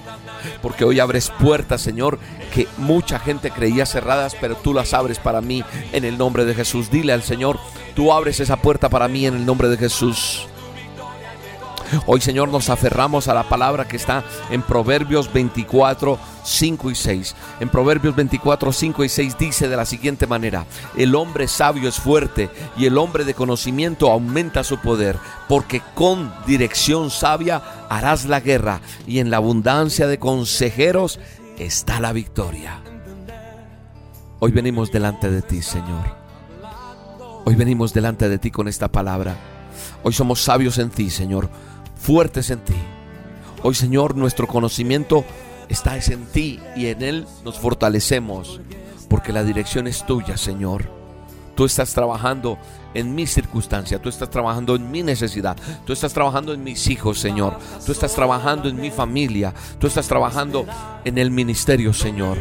porque 0.62 0.86
hoy 0.86 1.00
abres 1.00 1.32
puertas, 1.39 1.82
Señor, 1.82 2.20
que 2.53 2.67
mucha 2.77 3.20
gente 3.20 3.51
creía 3.51 3.86
cerradas, 3.86 4.36
pero 4.39 4.56
tú 4.56 4.74
las 4.74 4.94
abres 4.94 5.20
para 5.20 5.41
mí 5.41 5.63
en 5.94 6.06
el 6.06 6.17
nombre 6.17 6.46
de 6.46 6.56
Jesús. 6.56 6.89
Dile 6.89 7.13
al 7.13 7.24
Señor, 7.24 7.60
tú 7.96 8.12
abres 8.12 8.39
esa 8.39 8.58
puerta 8.58 8.89
para 8.89 9.08
mí 9.08 9.25
en 9.25 9.36
el 9.36 9.46
nombre 9.46 9.70
de 9.70 9.77
Jesús. 9.77 10.48
Hoy, 12.06 12.22
Señor, 12.22 12.50
nos 12.50 12.70
aferramos 12.70 13.27
a 13.27 13.34
la 13.34 13.48
palabra 13.48 13.88
que 13.88 13.98
está 13.98 14.24
en 14.50 14.62
Proverbios 14.62 15.32
24, 15.32 16.20
5 16.44 16.91
y 16.91 16.96
6. 16.96 17.36
En 17.60 17.70
Proverbios 17.70 18.15
24, 18.15 18.72
5 18.72 19.03
y 19.03 19.10
6 19.10 19.38
dice 19.38 19.67
de 19.67 19.77
la 19.77 19.86
siguiente 19.86 20.27
manera, 20.27 20.65
el 20.96 21.15
hombre 21.15 21.48
sabio 21.48 21.88
es 21.88 21.98
fuerte 21.98 22.50
y 22.77 22.86
el 22.86 22.98
hombre 22.98 23.24
de 23.24 23.34
conocimiento 23.34 24.12
aumenta 24.12 24.63
su 24.63 24.79
poder, 24.79 25.17
porque 25.48 25.82
con 25.96 26.34
dirección 26.46 27.10
sabia 27.10 27.62
harás 27.89 28.25
la 28.25 28.39
guerra 28.39 28.82
y 29.06 29.20
en 29.20 29.29
la 29.29 29.38
abundancia 29.38 30.08
de 30.08 30.20
consejeros 30.20 31.20
está 31.58 32.00
la 32.00 32.13
victoria. 32.13 32.82
Hoy 34.39 34.51
venimos 34.51 34.91
delante 34.91 35.32
de 35.32 35.41
ti, 35.41 35.62
Señor. 35.62 36.15
Hoy 37.46 37.56
venimos 37.56 37.94
delante 37.94 38.29
de 38.29 38.38
ti 38.38 38.51
con 38.51 38.67
esta 38.67 38.89
palabra. 38.89 39.36
Hoy 40.03 40.13
somos 40.13 40.44
sabios 40.44 40.77
en 40.77 40.89
ti, 40.89 41.10
Señor, 41.10 41.50
fuertes 42.00 42.50
en 42.50 42.60
ti. 42.60 42.75
Hoy, 43.63 43.75
Señor, 43.75 44.16
nuestro 44.16 44.48
conocimiento 44.48 45.25
está 45.70 45.98
en 45.98 46.25
ti 46.27 46.60
y 46.75 46.88
en 46.88 47.01
Él 47.01 47.27
nos 47.44 47.60
fortalecemos, 47.60 48.62
porque 49.10 49.34
la 49.34 49.44
dirección 49.44 49.88
es 49.88 50.06
tuya, 50.06 50.38
Señor. 50.38 50.89
Tú 51.56 51.66
estás 51.66 51.94
trabajando 51.94 52.60
en 52.94 53.16
mi 53.16 53.25
circunstancia, 53.25 54.00
tú 54.00 54.10
estás 54.10 54.30
trabajando 54.30 54.75
en 54.75 54.92
mi 54.92 55.01
necesidad, 55.01 55.58
tú 55.86 55.94
estás 55.94 56.13
trabajando 56.13 56.54
en 56.54 56.63
mis 56.63 56.88
hijos, 56.88 57.20
Señor, 57.20 57.58
tú 57.86 57.92
estás 57.92 58.13
trabajando 58.13 58.70
en 58.70 58.80
mi 58.80 58.92
familia, 58.92 59.54
tú 59.80 59.88
estás 59.88 60.08
trabajando 60.08 60.66
en 61.04 61.18
el 61.18 61.32
ministerio, 61.32 61.94
Señor. 61.94 62.38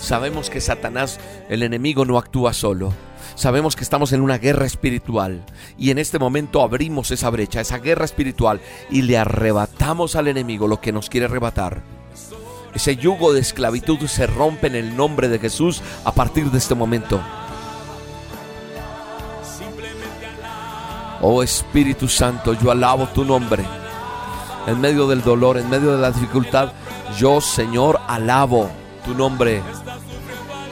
Sabemos 0.00 0.48
que 0.48 0.60
Satanás, 0.60 1.20
el 1.50 1.62
enemigo, 1.62 2.04
no 2.04 2.16
actúa 2.16 2.52
solo. 2.54 2.92
Sabemos 3.36 3.76
que 3.76 3.84
estamos 3.84 4.14
en 4.14 4.22
una 4.22 4.38
guerra 4.38 4.64
espiritual 4.64 5.44
y 5.76 5.90
en 5.90 5.98
este 5.98 6.18
momento 6.18 6.62
abrimos 6.62 7.10
esa 7.10 7.28
brecha, 7.28 7.60
esa 7.60 7.76
guerra 7.76 8.06
espiritual 8.06 8.62
y 8.90 9.02
le 9.02 9.18
arrebatamos 9.18 10.16
al 10.16 10.28
enemigo 10.28 10.66
lo 10.66 10.80
que 10.80 10.90
nos 10.90 11.10
quiere 11.10 11.26
arrebatar. 11.26 11.82
Ese 12.74 12.96
yugo 12.96 13.34
de 13.34 13.40
esclavitud 13.40 13.98
se 14.06 14.26
rompe 14.26 14.68
en 14.68 14.74
el 14.74 14.96
nombre 14.96 15.28
de 15.28 15.38
Jesús 15.38 15.82
a 16.04 16.12
partir 16.12 16.50
de 16.50 16.56
este 16.56 16.74
momento. 16.74 17.20
Oh 21.20 21.42
Espíritu 21.42 22.08
Santo, 22.08 22.54
yo 22.54 22.70
alabo 22.70 23.06
tu 23.08 23.22
nombre. 23.22 23.64
En 24.66 24.80
medio 24.80 25.06
del 25.06 25.22
dolor, 25.22 25.58
en 25.58 25.68
medio 25.68 25.94
de 25.94 26.00
la 26.00 26.10
dificultad, 26.10 26.72
yo 27.18 27.42
Señor 27.42 28.00
alabo 28.08 28.70
tu 29.04 29.14
nombre. 29.14 29.62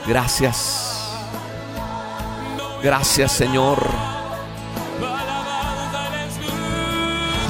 Gracias. 0.07 0.94
Gracias 2.85 3.31
Señor. 3.31 3.83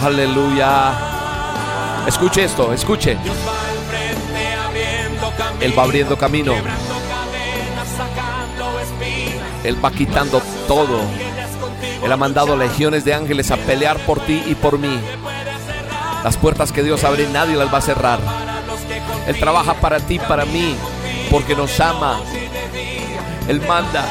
Aleluya. 0.01 0.93
Escuche 2.07 2.45
esto, 2.45 2.71
escuche. 2.71 3.17
Él 5.59 5.77
va 5.77 5.83
abriendo 5.83 6.17
camino. 6.17 6.53
Él 9.65 9.83
va 9.83 9.91
quitando 9.91 10.41
todo. 10.69 11.01
Él 12.01 12.09
ha 12.09 12.15
mandado 12.15 12.55
legiones 12.55 13.03
de 13.03 13.13
ángeles 13.13 13.51
a 13.51 13.57
pelear 13.57 13.97
por 14.05 14.21
ti 14.21 14.41
y 14.47 14.55
por 14.55 14.79
mí. 14.79 15.01
Las 16.23 16.37
puertas 16.37 16.71
que 16.71 16.81
Dios 16.81 17.03
abre 17.03 17.27
nadie 17.27 17.57
las 17.57 17.73
va 17.73 17.79
a 17.79 17.81
cerrar. 17.81 18.19
Él 19.27 19.37
trabaja 19.37 19.73
para 19.73 19.99
ti, 19.99 20.17
para 20.17 20.45
mí, 20.45 20.77
porque 21.29 21.57
nos 21.57 21.77
ama. 21.81 22.21
Él 23.49 23.59
manda. 23.67 24.05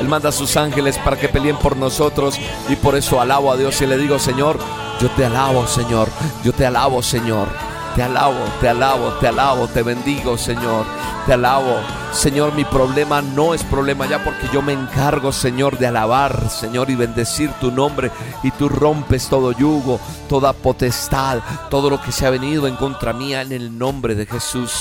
Él 0.00 0.08
manda 0.08 0.28
a 0.28 0.32
sus 0.32 0.56
ángeles 0.56 0.98
para 0.98 1.18
que 1.18 1.28
peleen 1.28 1.56
por 1.56 1.76
nosotros 1.76 2.38
y 2.68 2.76
por 2.76 2.96
eso 2.96 3.20
alabo 3.20 3.52
a 3.52 3.56
Dios 3.56 3.80
y 3.80 3.86
le 3.86 3.96
digo, 3.96 4.18
Señor, 4.18 4.58
yo 5.00 5.10
te 5.10 5.24
alabo, 5.24 5.66
Señor, 5.66 6.08
yo 6.42 6.52
te 6.52 6.66
alabo, 6.66 7.02
Señor. 7.02 7.48
Te 7.94 8.02
alabo, 8.02 8.40
te 8.60 8.68
alabo, 8.68 9.12
te 9.20 9.28
alabo, 9.28 9.68
te 9.68 9.84
bendigo, 9.84 10.36
Señor. 10.36 10.84
Te 11.26 11.34
alabo. 11.34 11.76
Señor, 12.12 12.52
mi 12.52 12.64
problema 12.64 13.22
no 13.22 13.54
es 13.54 13.62
problema 13.62 14.06
ya 14.06 14.22
porque 14.24 14.48
yo 14.52 14.62
me 14.62 14.72
encargo, 14.72 15.30
Señor, 15.30 15.78
de 15.78 15.86
alabar, 15.86 16.50
Señor, 16.50 16.90
y 16.90 16.96
bendecir 16.96 17.52
tu 17.60 17.70
nombre. 17.70 18.10
Y 18.42 18.50
tú 18.50 18.68
rompes 18.68 19.28
todo 19.28 19.52
yugo, 19.52 20.00
toda 20.28 20.52
potestad, 20.52 21.38
todo 21.70 21.88
lo 21.88 22.02
que 22.02 22.10
se 22.10 22.26
ha 22.26 22.30
venido 22.30 22.66
en 22.66 22.74
contra 22.74 23.12
mía 23.12 23.42
en 23.42 23.52
el 23.52 23.78
nombre 23.78 24.16
de 24.16 24.26
Jesús. 24.26 24.72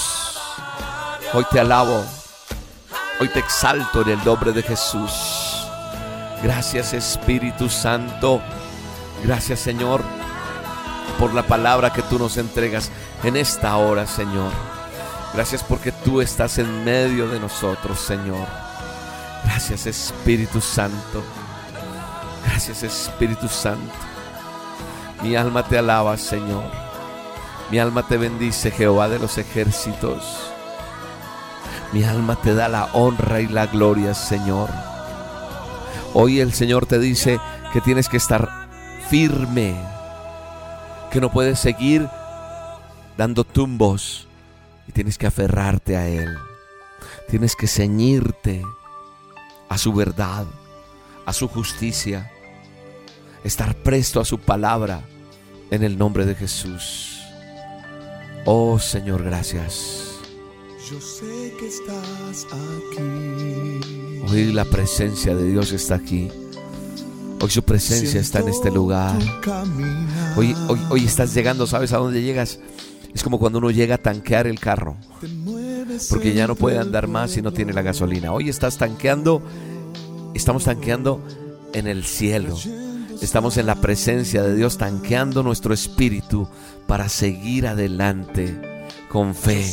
Hoy 1.34 1.46
te 1.52 1.60
alabo. 1.60 2.04
Hoy 3.20 3.30
te 3.30 3.40
exalto 3.40 4.02
en 4.02 4.10
el 4.10 4.26
nombre 4.26 4.52
de 4.52 4.64
Jesús. 4.64 5.68
Gracias 6.42 6.94
Espíritu 6.94 7.70
Santo. 7.70 8.42
Gracias 9.24 9.60
Señor 9.60 10.02
por 11.20 11.34
la 11.34 11.44
palabra 11.44 11.94
que 11.94 12.02
tú 12.02 12.18
nos 12.18 12.38
entregas 12.38 12.90
en 13.24 13.38
esta 13.38 13.78
hora, 13.78 14.08
Señor. 14.08 14.52
Gracias 15.34 15.64
porque 15.64 15.92
tú 15.92 16.22
estás 16.22 16.58
en 16.58 16.84
medio 16.84 17.28
de 17.30 17.40
nosotros, 17.40 18.00
Señor. 18.00 18.48
Gracias 19.46 19.86
Espíritu 19.86 20.60
Santo. 20.60 21.24
Gracias 22.46 22.84
Espíritu 22.84 23.48
Santo. 23.48 23.94
Mi 25.22 25.36
alma 25.36 25.64
te 25.64 25.78
alaba, 25.78 26.18
Señor. 26.18 26.64
Mi 27.70 27.80
alma 27.80 28.06
te 28.08 28.18
bendice, 28.18 28.72
Jehová 28.72 29.08
de 29.08 29.20
los 29.20 29.38
ejércitos. 29.38 30.53
Mi 31.94 32.04
alma 32.04 32.36
te 32.36 32.56
da 32.56 32.70
la 32.70 32.86
honra 32.94 33.40
y 33.40 33.48
la 33.48 33.68
gloria, 33.68 34.16
Señor. 34.16 34.68
Hoy 36.16 36.40
el 36.40 36.52
Señor 36.52 36.88
te 36.88 36.98
dice 36.98 37.40
que 37.72 37.82
tienes 37.82 38.10
que 38.10 38.18
estar 38.18 38.50
firme, 39.10 39.76
que 41.12 41.22
no 41.22 41.32
puedes 41.32 41.60
seguir 41.60 42.10
dando 43.16 43.44
tumbos 43.44 44.28
y 44.88 44.92
tienes 44.92 45.20
que 45.20 45.28
aferrarte 45.28 45.96
a 45.96 46.08
Él. 46.08 46.36
Tienes 47.30 47.56
que 47.56 47.68
ceñirte 47.68 48.64
a 49.70 49.78
su 49.78 49.94
verdad, 49.94 50.48
a 51.28 51.34
su 51.34 51.48
justicia, 51.48 52.32
estar 53.44 53.76
presto 53.76 54.20
a 54.20 54.26
su 54.26 54.40
palabra 54.40 55.02
en 55.70 55.84
el 55.84 56.00
nombre 56.00 56.26
de 56.26 56.34
Jesús. 56.34 57.22
Oh 58.46 58.80
Señor, 58.80 59.24
gracias. 59.24 60.13
Yo 60.92 61.00
sé 61.00 61.54
que 61.58 61.68
estás 61.68 62.46
aquí. 62.52 63.80
Hoy 64.30 64.52
la 64.52 64.66
presencia 64.66 65.34
de 65.34 65.50
Dios 65.50 65.72
está 65.72 65.96
aquí. 65.96 66.30
Hoy 67.42 67.50
su 67.50 67.64
presencia 67.64 68.20
está 68.20 68.40
en 68.40 68.50
este 68.50 68.70
lugar. 68.70 69.18
Hoy, 70.36 70.54
hoy, 70.68 70.80
hoy 70.90 71.06
estás 71.06 71.34
llegando, 71.34 71.68
¿sabes 71.68 71.94
a 71.94 72.00
dónde 72.00 72.22
llegas? 72.22 72.60
Es 73.14 73.24
como 73.24 73.40
cuando 73.40 73.60
uno 73.60 73.72
llega 73.72 73.96
a 73.96 73.98
tanquear 73.98 74.46
el 74.46 74.60
carro. 74.60 74.98
Porque 76.10 76.34
ya 76.34 76.48
no 76.48 76.56
puede 76.56 76.80
andar 76.80 77.08
más 77.08 77.32
si 77.32 77.42
no 77.42 77.54
tiene 77.54 77.72
la 77.72 77.82
gasolina. 77.82 78.34
Hoy 78.34 78.50
estás 78.50 78.78
tanqueando, 78.78 79.42
estamos 80.34 80.66
tanqueando 80.66 81.22
en 81.74 81.88
el 81.88 82.04
cielo. 82.04 82.58
Estamos 83.22 83.56
en 83.56 83.68
la 83.68 83.76
presencia 83.76 84.44
de 84.44 84.54
Dios 84.54 84.78
tanqueando 84.78 85.44
nuestro 85.44 85.74
espíritu 85.74 86.46
para 86.88 87.08
seguir 87.08 87.68
adelante 87.68 88.60
con 89.08 89.34
fe, 89.34 89.64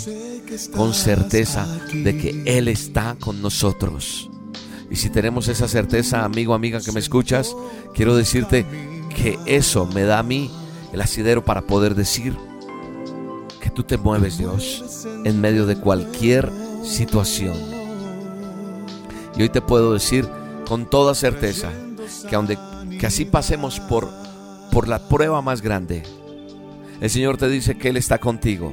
con 0.74 0.94
certeza 0.94 1.66
de 1.92 2.16
que 2.16 2.42
Él 2.46 2.68
está 2.68 3.16
con 3.18 3.42
nosotros. 3.42 4.30
Y 4.90 4.96
si 4.96 5.10
tenemos 5.10 5.48
esa 5.48 5.68
certeza, 5.68 6.24
amigo, 6.24 6.54
amiga 6.54 6.80
que 6.80 6.92
me 6.92 7.00
escuchas, 7.00 7.54
quiero 7.94 8.16
decirte 8.16 8.66
que 9.14 9.38
eso 9.46 9.86
me 9.86 10.02
da 10.02 10.18
a 10.18 10.22
mí 10.22 10.50
el 10.92 11.00
asidero 11.00 11.44
para 11.44 11.62
poder 11.62 11.94
decir 11.94 12.36
que 13.60 13.70
tú 13.70 13.84
te 13.84 13.96
mueves, 13.98 14.38
Dios, 14.38 15.06
en 15.24 15.40
medio 15.40 15.66
de 15.66 15.76
cualquier 15.76 16.50
situación. 16.84 17.54
Y 19.36 19.42
hoy 19.42 19.48
te 19.48 19.60
puedo 19.60 19.92
decir 19.92 20.28
con 20.66 20.90
toda 20.90 21.14
certeza 21.14 21.70
que, 22.28 22.34
aunque, 22.34 22.58
que 22.98 23.06
así 23.06 23.24
pasemos 23.24 23.78
por, 23.78 24.10
por 24.72 24.88
la 24.88 25.08
prueba 25.08 25.40
más 25.42 25.62
grande, 25.62 26.02
el 27.00 27.10
Señor 27.10 27.36
te 27.36 27.48
dice 27.48 27.78
que 27.78 27.88
Él 27.90 27.96
está 27.96 28.18
contigo 28.18 28.72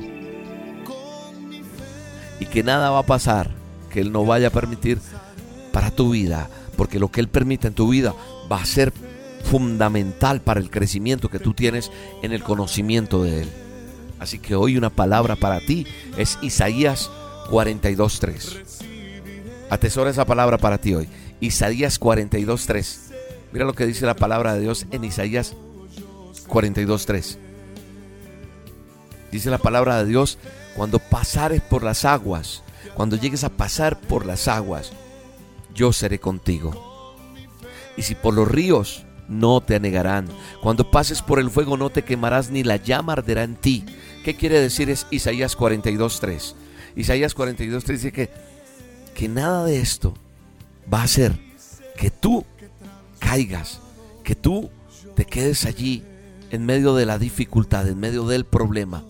y 2.39 2.45
que 2.45 2.63
nada 2.63 2.89
va 2.89 2.99
a 2.99 3.05
pasar 3.05 3.51
que 3.91 4.01
Él 4.01 4.11
no 4.11 4.25
vaya 4.25 4.47
a 4.47 4.51
permitir 4.51 4.99
para 5.71 5.91
tu 5.91 6.11
vida, 6.11 6.49
porque 6.75 6.99
lo 6.99 7.09
que 7.09 7.21
Él 7.21 7.27
permite 7.27 7.67
en 7.67 7.73
tu 7.73 7.89
vida 7.89 8.13
va 8.51 8.61
a 8.61 8.65
ser 8.65 8.93
fundamental 9.43 10.41
para 10.41 10.59
el 10.59 10.69
crecimiento 10.69 11.29
que 11.29 11.39
tú 11.39 11.53
tienes 11.53 11.91
en 12.21 12.33
el 12.33 12.43
conocimiento 12.43 13.23
de 13.23 13.43
Él. 13.43 13.49
Así 14.19 14.39
que 14.39 14.55
hoy 14.55 14.77
una 14.77 14.89
palabra 14.89 15.35
para 15.35 15.59
ti 15.59 15.85
es 16.17 16.37
Isaías 16.41 17.09
42.3. 17.49 18.87
Atesora 19.69 20.09
esa 20.09 20.25
palabra 20.25 20.57
para 20.57 20.77
ti 20.77 20.95
hoy. 20.95 21.07
Isaías 21.39 21.99
42.3. 21.99 22.97
Mira 23.51 23.65
lo 23.65 23.73
que 23.73 23.85
dice 23.85 24.05
la 24.05 24.15
palabra 24.15 24.53
de 24.53 24.61
Dios 24.61 24.85
en 24.91 25.03
Isaías 25.03 25.53
42.3. 26.47 27.37
Dice 29.31 29.49
la 29.49 29.57
palabra 29.57 29.97
de 30.03 30.09
Dios, 30.09 30.37
cuando 30.77 30.99
pasares 30.99 31.61
por 31.61 31.83
las 31.83 32.05
aguas, 32.05 32.63
cuando 32.93 33.17
llegues 33.17 33.43
a 33.43 33.49
pasar 33.49 33.99
por 33.99 34.25
las 34.25 34.47
aguas, 34.47 34.91
yo 35.73 35.91
seré 35.91 36.19
contigo. 36.19 37.15
Y 37.97 38.03
si 38.03 38.13
por 38.15 38.35
los 38.35 38.47
ríos, 38.47 39.03
no 39.27 39.59
te 39.59 39.75
anegarán. 39.75 40.27
Cuando 40.61 40.89
pases 40.89 41.21
por 41.21 41.39
el 41.39 41.49
fuego, 41.49 41.77
no 41.77 41.89
te 41.89 42.03
quemarás, 42.03 42.51
ni 42.51 42.63
la 42.63 42.77
llama 42.77 43.13
arderá 43.13 43.43
en 43.43 43.55
ti. 43.55 43.85
¿Qué 44.23 44.35
quiere 44.35 44.61
decir 44.61 44.89
es 44.89 45.07
Isaías 45.09 45.57
42.3? 45.57 46.53
Isaías 46.95 47.35
42.3 47.35 47.87
dice 47.87 48.11
que, 48.11 48.29
que 49.15 49.27
nada 49.27 49.65
de 49.65 49.81
esto 49.81 50.13
va 50.93 51.01
a 51.01 51.05
hacer 51.05 51.37
que 51.97 52.11
tú 52.11 52.45
caigas, 53.19 53.81
que 54.23 54.35
tú 54.35 54.69
te 55.15 55.25
quedes 55.25 55.65
allí 55.65 56.03
en 56.51 56.65
medio 56.65 56.93
de 56.95 57.05
la 57.05 57.17
dificultad, 57.17 57.87
en 57.87 57.99
medio 57.99 58.27
del 58.27 58.45
problema, 58.45 59.03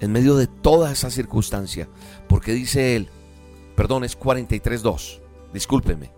en 0.00 0.12
medio 0.12 0.36
de 0.36 0.46
toda 0.46 0.92
esa 0.92 1.10
circunstancia. 1.10 1.88
Porque 2.28 2.52
dice 2.52 2.96
él, 2.96 3.08
perdón, 3.76 4.04
es 4.04 4.18
43.2, 4.18 5.20
discúlpeme, 5.52 6.10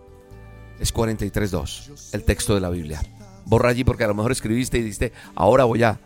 es 0.79 0.93
43.2 0.93 2.13
el 2.13 2.23
texto 2.23 2.55
de 2.55 2.61
la 2.61 2.69
Biblia. 2.69 3.01
Borra 3.45 3.69
allí 3.69 3.83
porque 3.83 4.03
a 4.03 4.07
lo 4.07 4.13
mejor 4.13 4.31
escribiste 4.31 4.77
y 4.77 4.81
dijiste, 4.81 5.13
ahora 5.35 5.65
voy 5.65 5.83
a, 5.83 5.99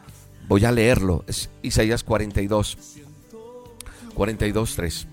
voy 0.47 0.65
a 0.65 0.71
leerlo. 0.71 1.23
Es 1.27 1.49
Isaías 1.61 2.03
42, 2.03 2.77
42.3, 4.15 5.05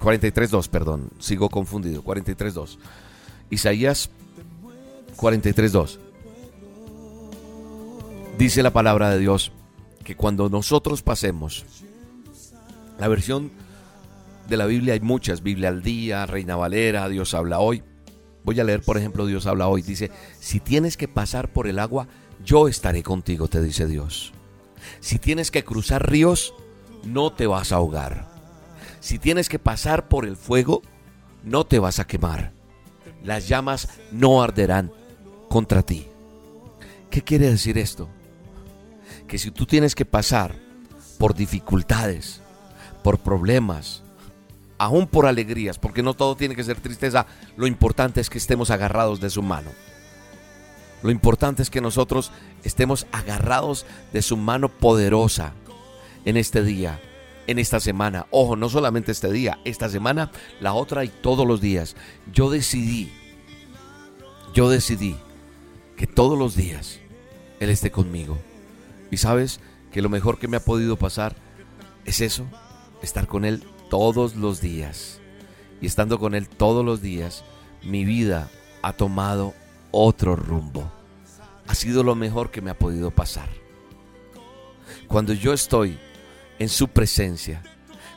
43.2, 0.00 0.68
perdón, 0.68 1.10
sigo 1.18 1.48
confundido, 1.48 2.02
43.2. 2.02 2.78
Isaías 3.50 4.10
43.2. 5.16 5.98
Dice 8.38 8.62
la 8.62 8.72
palabra 8.72 9.10
de 9.10 9.18
Dios 9.18 9.52
que 10.04 10.16
cuando 10.16 10.48
nosotros 10.48 11.02
pasemos, 11.02 11.64
la 13.02 13.08
versión 13.08 13.50
de 14.48 14.56
la 14.56 14.64
Biblia 14.64 14.94
hay 14.94 15.00
muchas, 15.00 15.42
Biblia 15.42 15.70
al 15.70 15.82
día, 15.82 16.24
Reina 16.24 16.54
Valera, 16.54 17.08
Dios 17.08 17.34
habla 17.34 17.58
hoy. 17.58 17.82
Voy 18.44 18.60
a 18.60 18.64
leer, 18.64 18.80
por 18.80 18.96
ejemplo, 18.96 19.26
Dios 19.26 19.46
habla 19.46 19.66
hoy. 19.66 19.82
Dice, 19.82 20.12
si 20.38 20.60
tienes 20.60 20.96
que 20.96 21.08
pasar 21.08 21.48
por 21.48 21.66
el 21.66 21.80
agua, 21.80 22.06
yo 22.44 22.68
estaré 22.68 23.02
contigo, 23.02 23.48
te 23.48 23.60
dice 23.60 23.88
Dios. 23.88 24.32
Si 25.00 25.18
tienes 25.18 25.50
que 25.50 25.64
cruzar 25.64 26.08
ríos, 26.08 26.54
no 27.04 27.32
te 27.32 27.48
vas 27.48 27.72
a 27.72 27.76
ahogar. 27.76 28.28
Si 29.00 29.18
tienes 29.18 29.48
que 29.48 29.58
pasar 29.58 30.06
por 30.06 30.24
el 30.24 30.36
fuego, 30.36 30.82
no 31.42 31.66
te 31.66 31.80
vas 31.80 31.98
a 31.98 32.06
quemar. 32.06 32.52
Las 33.24 33.48
llamas 33.48 33.88
no 34.12 34.44
arderán 34.44 34.92
contra 35.48 35.82
ti. 35.82 36.06
¿Qué 37.10 37.22
quiere 37.22 37.50
decir 37.50 37.78
esto? 37.78 38.08
Que 39.26 39.38
si 39.38 39.50
tú 39.50 39.66
tienes 39.66 39.96
que 39.96 40.04
pasar 40.04 40.54
por 41.18 41.34
dificultades, 41.34 42.41
por 43.02 43.18
problemas, 43.18 44.02
aún 44.78 45.06
por 45.06 45.26
alegrías, 45.26 45.78
porque 45.78 46.02
no 46.02 46.14
todo 46.14 46.36
tiene 46.36 46.56
que 46.56 46.64
ser 46.64 46.80
tristeza, 46.80 47.26
lo 47.56 47.66
importante 47.66 48.20
es 48.20 48.30
que 48.30 48.38
estemos 48.38 48.70
agarrados 48.70 49.20
de 49.20 49.30
su 49.30 49.42
mano. 49.42 49.70
Lo 51.02 51.10
importante 51.10 51.62
es 51.62 51.70
que 51.70 51.80
nosotros 51.80 52.30
estemos 52.62 53.06
agarrados 53.12 53.86
de 54.12 54.22
su 54.22 54.36
mano 54.36 54.68
poderosa 54.68 55.52
en 56.24 56.36
este 56.36 56.62
día, 56.62 57.00
en 57.46 57.58
esta 57.58 57.80
semana. 57.80 58.26
Ojo, 58.30 58.54
no 58.54 58.68
solamente 58.68 59.10
este 59.10 59.30
día, 59.32 59.58
esta 59.64 59.88
semana, 59.88 60.30
la 60.60 60.74
otra 60.74 61.04
y 61.04 61.08
todos 61.08 61.46
los 61.46 61.60
días. 61.60 61.96
Yo 62.32 62.50
decidí, 62.50 63.12
yo 64.54 64.70
decidí 64.70 65.16
que 65.96 66.06
todos 66.06 66.38
los 66.38 66.54
días 66.54 67.00
Él 67.58 67.70
esté 67.70 67.90
conmigo. 67.90 68.38
Y 69.10 69.16
sabes 69.16 69.60
que 69.92 70.02
lo 70.02 70.08
mejor 70.08 70.38
que 70.38 70.48
me 70.48 70.56
ha 70.56 70.64
podido 70.64 70.96
pasar 70.96 71.34
es 72.04 72.20
eso, 72.20 72.46
estar 73.02 73.26
con 73.26 73.44
Él 73.44 73.62
todos 73.90 74.36
los 74.36 74.60
días. 74.60 75.20
Y 75.80 75.86
estando 75.86 76.18
con 76.18 76.34
Él 76.34 76.48
todos 76.48 76.84
los 76.84 77.02
días, 77.02 77.44
mi 77.82 78.04
vida 78.04 78.48
ha 78.82 78.92
tomado 78.92 79.54
otro 79.90 80.36
rumbo. 80.36 80.90
Ha 81.66 81.74
sido 81.74 82.02
lo 82.02 82.14
mejor 82.14 82.50
que 82.50 82.60
me 82.60 82.70
ha 82.70 82.78
podido 82.78 83.10
pasar. 83.10 83.48
Cuando 85.08 85.32
yo 85.32 85.52
estoy 85.52 85.98
en 86.58 86.68
su 86.68 86.88
presencia, 86.88 87.62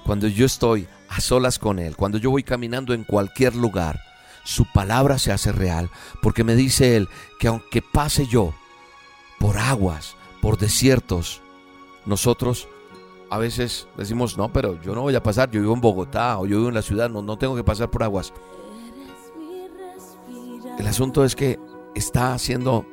cuando 0.06 0.28
yo 0.28 0.45
estoy 0.45 0.88
a 1.10 1.21
solas 1.21 1.60
con 1.60 1.80
Él, 1.80 1.95
cuando 1.95 2.17
yo 2.17 2.32
voy 2.32 2.43
caminando 2.43 2.93
en 2.93 3.04
cualquier 3.04 3.56
lugar, 3.56 4.00
su 4.43 4.65
palabra 4.71 5.17
se 5.17 5.32
hace 5.32 5.52
real, 5.52 5.89
porque 6.21 6.43
me 6.43 6.56
dice 6.56 6.95
Él 6.95 7.10
que 7.39 7.48
aunque 7.48 7.82
pase 7.82 8.28
yo 8.28 8.54
por 9.39 9.58
aguas, 9.58 10.15
por 10.41 10.58
desiertos, 10.58 11.41
nosotros 12.06 12.67
a 13.30 13.38
veces 13.38 13.88
decimos, 13.98 14.38
no, 14.38 14.52
pero 14.52 14.80
yo 14.82 14.94
no 14.94 15.02
voy 15.02 15.16
a 15.16 15.24
pasar, 15.24 15.50
yo 15.52 15.62
vivo 15.62 15.74
en 15.74 15.82
Bogotá 15.82 16.40
o 16.40 16.46
yo 16.46 16.58
vivo 16.58 16.70
en 16.70 16.76
la 16.76 16.82
ciudad, 16.82 17.10
no, 17.10 17.22
no 17.22 17.38
tengo 17.38 17.56
que 17.56 17.64
pasar 17.64 17.90
por 17.90 18.04
aguas. 18.04 18.34
El 20.78 20.88
asunto 20.88 21.24
es 21.24 21.36
que 21.36 21.60
está 21.96 22.34
haciendo 22.34 22.86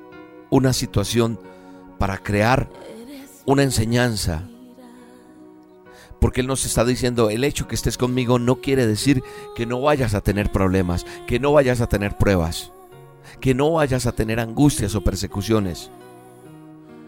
una 0.51 0.73
situación 0.73 1.39
para 1.99 2.19
crear 2.19 2.69
una 3.45 3.63
enseñanza. 3.63 4.49
Porque 6.21 6.41
Él 6.41 6.47
nos 6.47 6.65
está 6.65 6.85
diciendo, 6.85 7.31
el 7.31 7.43
hecho 7.43 7.67
que 7.67 7.75
estés 7.75 7.99
conmigo 7.99 8.39
no 8.39 8.57
quiere 8.57 8.87
decir 8.87 9.23
que 9.57 9.67
no 9.67 9.81
vayas 9.81 10.15
a 10.15 10.21
tener 10.21 10.53
problemas, 10.53 11.05
que 11.27 11.41
no 11.41 11.53
vayas 11.53 11.81
a 11.81 11.89
tener 11.89 12.17
pruebas, 12.17 12.73
que 13.41 13.55
no 13.55 13.73
vayas 13.73 14.07
a 14.07 14.13
tener 14.13 14.39
angustias 14.39 14.95
o 14.95 15.03
persecuciones. 15.03 15.91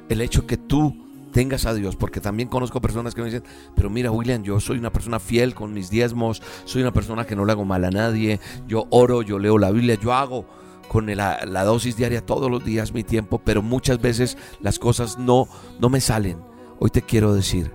El 0.08 0.20
hecho 0.20 0.46
que 0.46 0.56
tú 0.56 1.03
tengas 1.34 1.66
a 1.66 1.74
Dios, 1.74 1.96
porque 1.96 2.22
también 2.22 2.48
conozco 2.48 2.80
personas 2.80 3.14
que 3.14 3.20
me 3.20 3.26
dicen, 3.26 3.44
pero 3.76 3.90
mira 3.90 4.10
William, 4.10 4.42
yo 4.42 4.58
soy 4.60 4.78
una 4.78 4.90
persona 4.90 5.18
fiel 5.18 5.54
con 5.54 5.74
mis 5.74 5.90
diezmos, 5.90 6.40
soy 6.64 6.80
una 6.80 6.92
persona 6.92 7.26
que 7.26 7.36
no 7.36 7.44
le 7.44 7.52
hago 7.52 7.66
mal 7.66 7.84
a 7.84 7.90
nadie, 7.90 8.40
yo 8.66 8.86
oro, 8.90 9.20
yo 9.20 9.38
leo 9.38 9.58
la 9.58 9.70
Biblia, 9.70 9.96
yo 9.96 10.14
hago 10.14 10.46
con 10.88 11.14
la, 11.14 11.44
la 11.44 11.64
dosis 11.64 11.96
diaria 11.96 12.24
todos 12.24 12.50
los 12.50 12.64
días 12.64 12.94
mi 12.94 13.02
tiempo, 13.02 13.42
pero 13.44 13.60
muchas 13.60 14.00
veces 14.00 14.38
las 14.62 14.78
cosas 14.78 15.18
no, 15.18 15.48
no 15.80 15.90
me 15.90 16.00
salen. 16.00 16.38
Hoy 16.78 16.90
te 16.90 17.02
quiero 17.02 17.34
decir, 17.34 17.72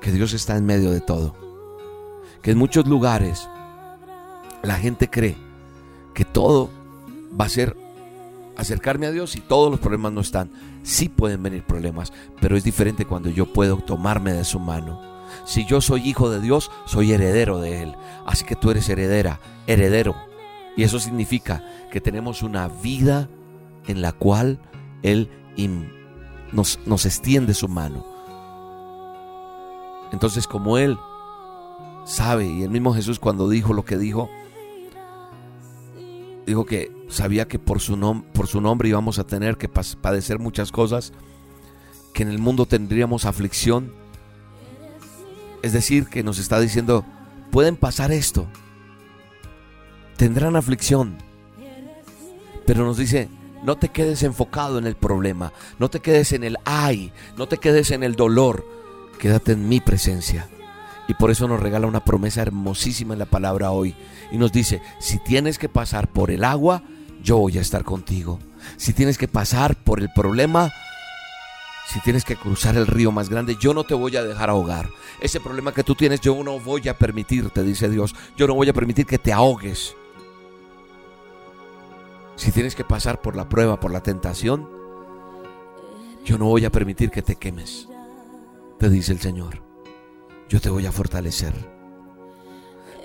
que 0.00 0.12
Dios 0.12 0.32
está 0.32 0.56
en 0.56 0.64
medio 0.66 0.90
de 0.90 1.00
todo. 1.00 1.34
Que 2.42 2.52
en 2.52 2.58
muchos 2.58 2.86
lugares 2.86 3.48
la 4.62 4.76
gente 4.76 5.08
cree 5.08 5.36
que 6.14 6.24
todo 6.24 6.70
va 7.38 7.46
a 7.46 7.48
ser 7.48 7.76
acercarme 8.58 9.06
a 9.06 9.12
Dios 9.12 9.36
y 9.36 9.40
todos 9.40 9.70
los 9.70 9.80
problemas 9.80 10.12
no 10.12 10.20
están. 10.20 10.50
Sí 10.82 11.08
pueden 11.08 11.42
venir 11.42 11.62
problemas, 11.62 12.12
pero 12.40 12.56
es 12.56 12.64
diferente 12.64 13.06
cuando 13.06 13.30
yo 13.30 13.46
puedo 13.46 13.78
tomarme 13.78 14.34
de 14.34 14.44
su 14.44 14.58
mano. 14.58 15.00
Si 15.44 15.64
yo 15.64 15.80
soy 15.80 16.06
hijo 16.08 16.28
de 16.28 16.40
Dios, 16.40 16.70
soy 16.84 17.12
heredero 17.12 17.60
de 17.60 17.82
Él. 17.84 17.94
Así 18.26 18.44
que 18.44 18.56
tú 18.56 18.70
eres 18.70 18.88
heredera, 18.88 19.40
heredero. 19.66 20.16
Y 20.76 20.82
eso 20.82 20.98
significa 20.98 21.64
que 21.90 22.00
tenemos 22.00 22.42
una 22.42 22.68
vida 22.68 23.28
en 23.86 24.02
la 24.02 24.12
cual 24.12 24.60
Él 25.02 25.30
nos, 26.52 26.80
nos 26.84 27.06
extiende 27.06 27.54
su 27.54 27.68
mano. 27.68 28.04
Entonces 30.12 30.46
como 30.46 30.78
Él 30.78 30.98
sabe, 32.04 32.46
y 32.46 32.62
el 32.62 32.70
mismo 32.70 32.92
Jesús 32.92 33.18
cuando 33.18 33.48
dijo 33.48 33.72
lo 33.72 33.84
que 33.84 33.98
dijo, 33.98 34.28
dijo 36.48 36.64
que 36.64 36.90
sabía 37.08 37.46
que 37.46 37.58
por 37.58 37.80
su, 37.80 38.24
por 38.32 38.46
su 38.46 38.60
nombre 38.60 38.88
íbamos 38.88 39.18
a 39.18 39.26
tener 39.26 39.56
que 39.56 39.68
padecer 39.68 40.38
muchas 40.38 40.72
cosas, 40.72 41.12
que 42.12 42.22
en 42.22 42.30
el 42.30 42.38
mundo 42.38 42.66
tendríamos 42.66 43.24
aflicción. 43.24 43.92
Es 45.62 45.72
decir, 45.72 46.06
que 46.06 46.22
nos 46.22 46.38
está 46.38 46.58
diciendo, 46.60 47.04
pueden 47.50 47.76
pasar 47.76 48.12
esto, 48.12 48.46
tendrán 50.16 50.56
aflicción, 50.56 51.18
pero 52.66 52.84
nos 52.84 52.96
dice, 52.96 53.28
no 53.62 53.76
te 53.76 53.88
quedes 53.88 54.22
enfocado 54.22 54.78
en 54.78 54.86
el 54.86 54.96
problema, 54.96 55.52
no 55.78 55.90
te 55.90 56.00
quedes 56.00 56.32
en 56.32 56.44
el 56.44 56.56
ay, 56.64 57.12
no 57.36 57.46
te 57.48 57.58
quedes 57.58 57.90
en 57.90 58.02
el 58.02 58.14
dolor, 58.14 58.64
quédate 59.18 59.52
en 59.52 59.68
mi 59.68 59.80
presencia. 59.80 60.48
Y 61.08 61.14
por 61.14 61.30
eso 61.30 61.48
nos 61.48 61.60
regala 61.60 61.86
una 61.86 62.04
promesa 62.04 62.42
hermosísima 62.42 63.14
en 63.14 63.18
la 63.18 63.26
palabra 63.26 63.70
hoy. 63.70 63.94
Y 64.30 64.36
nos 64.36 64.52
dice, 64.52 64.82
si 65.00 65.18
tienes 65.18 65.58
que 65.58 65.68
pasar 65.68 66.08
por 66.08 66.30
el 66.30 66.44
agua, 66.44 66.82
yo 67.22 67.38
voy 67.38 67.58
a 67.58 67.62
estar 67.62 67.82
contigo. 67.82 68.38
Si 68.76 68.92
tienes 68.92 69.16
que 69.16 69.26
pasar 69.26 69.74
por 69.74 70.00
el 70.00 70.12
problema, 70.12 70.70
si 71.88 72.00
tienes 72.00 72.24
que 72.24 72.36
cruzar 72.36 72.76
el 72.76 72.86
río 72.86 73.10
más 73.10 73.30
grande, 73.30 73.56
yo 73.58 73.72
no 73.72 73.84
te 73.84 73.94
voy 73.94 74.16
a 74.16 74.22
dejar 74.22 74.50
ahogar. 74.50 74.90
Ese 75.20 75.40
problema 75.40 75.72
que 75.72 75.84
tú 75.84 75.94
tienes, 75.94 76.20
yo 76.20 76.42
no 76.44 76.60
voy 76.60 76.86
a 76.88 76.98
permitirte, 76.98 77.62
dice 77.62 77.88
Dios. 77.88 78.14
Yo 78.36 78.46
no 78.46 78.54
voy 78.54 78.68
a 78.68 78.74
permitir 78.74 79.06
que 79.06 79.18
te 79.18 79.32
ahogues. 79.32 79.96
Si 82.36 82.52
tienes 82.52 82.74
que 82.74 82.84
pasar 82.84 83.20
por 83.20 83.34
la 83.34 83.48
prueba, 83.48 83.80
por 83.80 83.90
la 83.90 84.02
tentación, 84.02 84.68
yo 86.24 86.36
no 86.36 86.44
voy 86.44 86.66
a 86.66 86.70
permitir 86.70 87.10
que 87.10 87.22
te 87.22 87.36
quemes 87.36 87.88
te 88.78 88.88
dice 88.88 89.12
el 89.12 89.18
Señor, 89.18 89.60
yo 90.48 90.60
te 90.60 90.70
voy 90.70 90.86
a 90.86 90.92
fortalecer. 90.92 91.52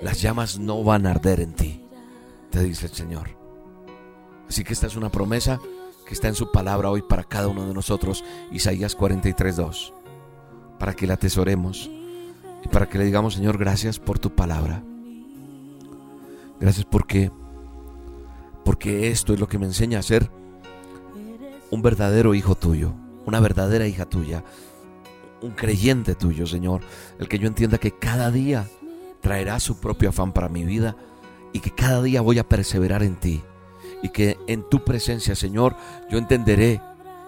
Las 0.00 0.20
llamas 0.20 0.58
no 0.58 0.82
van 0.82 1.06
a 1.06 1.10
arder 1.10 1.40
en 1.40 1.54
ti, 1.54 1.82
te 2.50 2.62
dice 2.62 2.86
el 2.86 2.92
Señor. 2.92 3.30
Así 4.48 4.64
que 4.64 4.72
esta 4.72 4.86
es 4.86 4.96
una 4.96 5.10
promesa 5.10 5.60
que 6.06 6.14
está 6.14 6.28
en 6.28 6.34
su 6.34 6.50
palabra 6.50 6.90
hoy 6.90 7.02
para 7.02 7.24
cada 7.24 7.48
uno 7.48 7.66
de 7.66 7.74
nosotros, 7.74 8.24
Isaías 8.50 8.96
43.2, 8.96 9.92
para 10.78 10.94
que 10.94 11.06
la 11.06 11.14
atesoremos 11.14 11.90
y 12.62 12.68
para 12.68 12.88
que 12.88 12.98
le 12.98 13.04
digamos, 13.04 13.34
Señor, 13.34 13.58
gracias 13.58 13.98
por 13.98 14.18
tu 14.18 14.34
palabra. 14.34 14.82
Gracias 16.60 16.84
porque, 16.84 17.30
porque 18.64 19.10
esto 19.10 19.34
es 19.34 19.40
lo 19.40 19.48
que 19.48 19.58
me 19.58 19.66
enseña 19.66 19.98
a 19.98 20.02
ser 20.02 20.30
un 21.70 21.82
verdadero 21.82 22.34
hijo 22.34 22.54
tuyo, 22.54 22.94
una 23.26 23.40
verdadera 23.40 23.86
hija 23.86 24.06
tuya, 24.06 24.44
un 25.44 25.52
creyente 25.52 26.14
tuyo, 26.14 26.46
Señor. 26.46 26.80
El 27.18 27.28
que 27.28 27.38
yo 27.38 27.46
entienda 27.46 27.78
que 27.78 27.92
cada 27.92 28.30
día 28.30 28.66
traerá 29.20 29.60
su 29.60 29.78
propio 29.78 30.08
afán 30.08 30.32
para 30.32 30.48
mi 30.48 30.64
vida 30.64 30.96
y 31.52 31.60
que 31.60 31.70
cada 31.70 32.02
día 32.02 32.20
voy 32.20 32.38
a 32.38 32.48
perseverar 32.48 33.02
en 33.02 33.16
ti. 33.16 33.42
Y 34.02 34.08
que 34.08 34.38
en 34.46 34.68
tu 34.68 34.84
presencia, 34.84 35.34
Señor, 35.34 35.76
yo 36.10 36.18
entenderé 36.18 36.80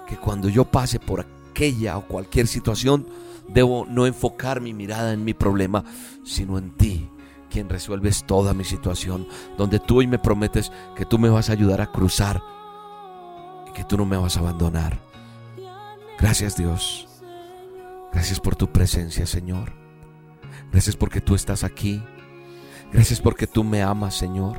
que 0.08 0.16
cuando 0.16 0.48
yo 0.48 0.64
pase 0.64 0.98
por 0.98 1.20
aquella 1.20 1.96
o 1.98 2.06
cualquier 2.06 2.46
situación, 2.46 3.06
debo 3.48 3.86
no 3.88 4.06
enfocar 4.06 4.60
mi 4.60 4.74
mirada 4.74 5.12
en 5.12 5.24
mi 5.24 5.32
problema, 5.32 5.84
sino 6.24 6.58
en 6.58 6.70
ti, 6.70 7.08
quien 7.50 7.68
resuelves 7.68 8.24
toda 8.24 8.54
mi 8.54 8.64
situación, 8.64 9.26
donde 9.56 9.78
tú 9.78 9.98
hoy 9.98 10.06
me 10.06 10.18
prometes 10.18 10.72
que 10.96 11.06
tú 11.06 11.18
me 11.18 11.28
vas 11.28 11.48
a 11.48 11.52
ayudar 11.52 11.80
a 11.80 11.92
cruzar 11.92 12.42
y 13.68 13.72
que 13.72 13.84
tú 13.84 13.96
no 13.96 14.04
me 14.04 14.16
vas 14.16 14.36
a 14.36 14.40
abandonar. 14.40 14.98
Gracias 16.18 16.56
Dios. 16.56 17.15
Gracias 18.16 18.40
por 18.40 18.56
tu 18.56 18.72
presencia, 18.72 19.26
Señor. 19.26 19.74
Gracias 20.72 20.96
porque 20.96 21.20
tú 21.20 21.34
estás 21.34 21.64
aquí. 21.64 22.02
Gracias 22.90 23.20
porque 23.20 23.46
tú 23.46 23.62
me 23.62 23.82
amas, 23.82 24.16
Señor. 24.16 24.58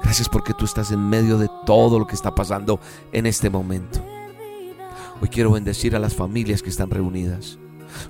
Gracias 0.00 0.28
porque 0.28 0.54
tú 0.54 0.64
estás 0.64 0.92
en 0.92 1.08
medio 1.08 1.38
de 1.38 1.48
todo 1.66 1.98
lo 1.98 2.06
que 2.06 2.14
está 2.14 2.32
pasando 2.32 2.78
en 3.10 3.26
este 3.26 3.50
momento. 3.50 4.06
Hoy 5.20 5.28
quiero 5.28 5.50
bendecir 5.50 5.96
a 5.96 5.98
las 5.98 6.14
familias 6.14 6.62
que 6.62 6.70
están 6.70 6.88
reunidas. 6.90 7.58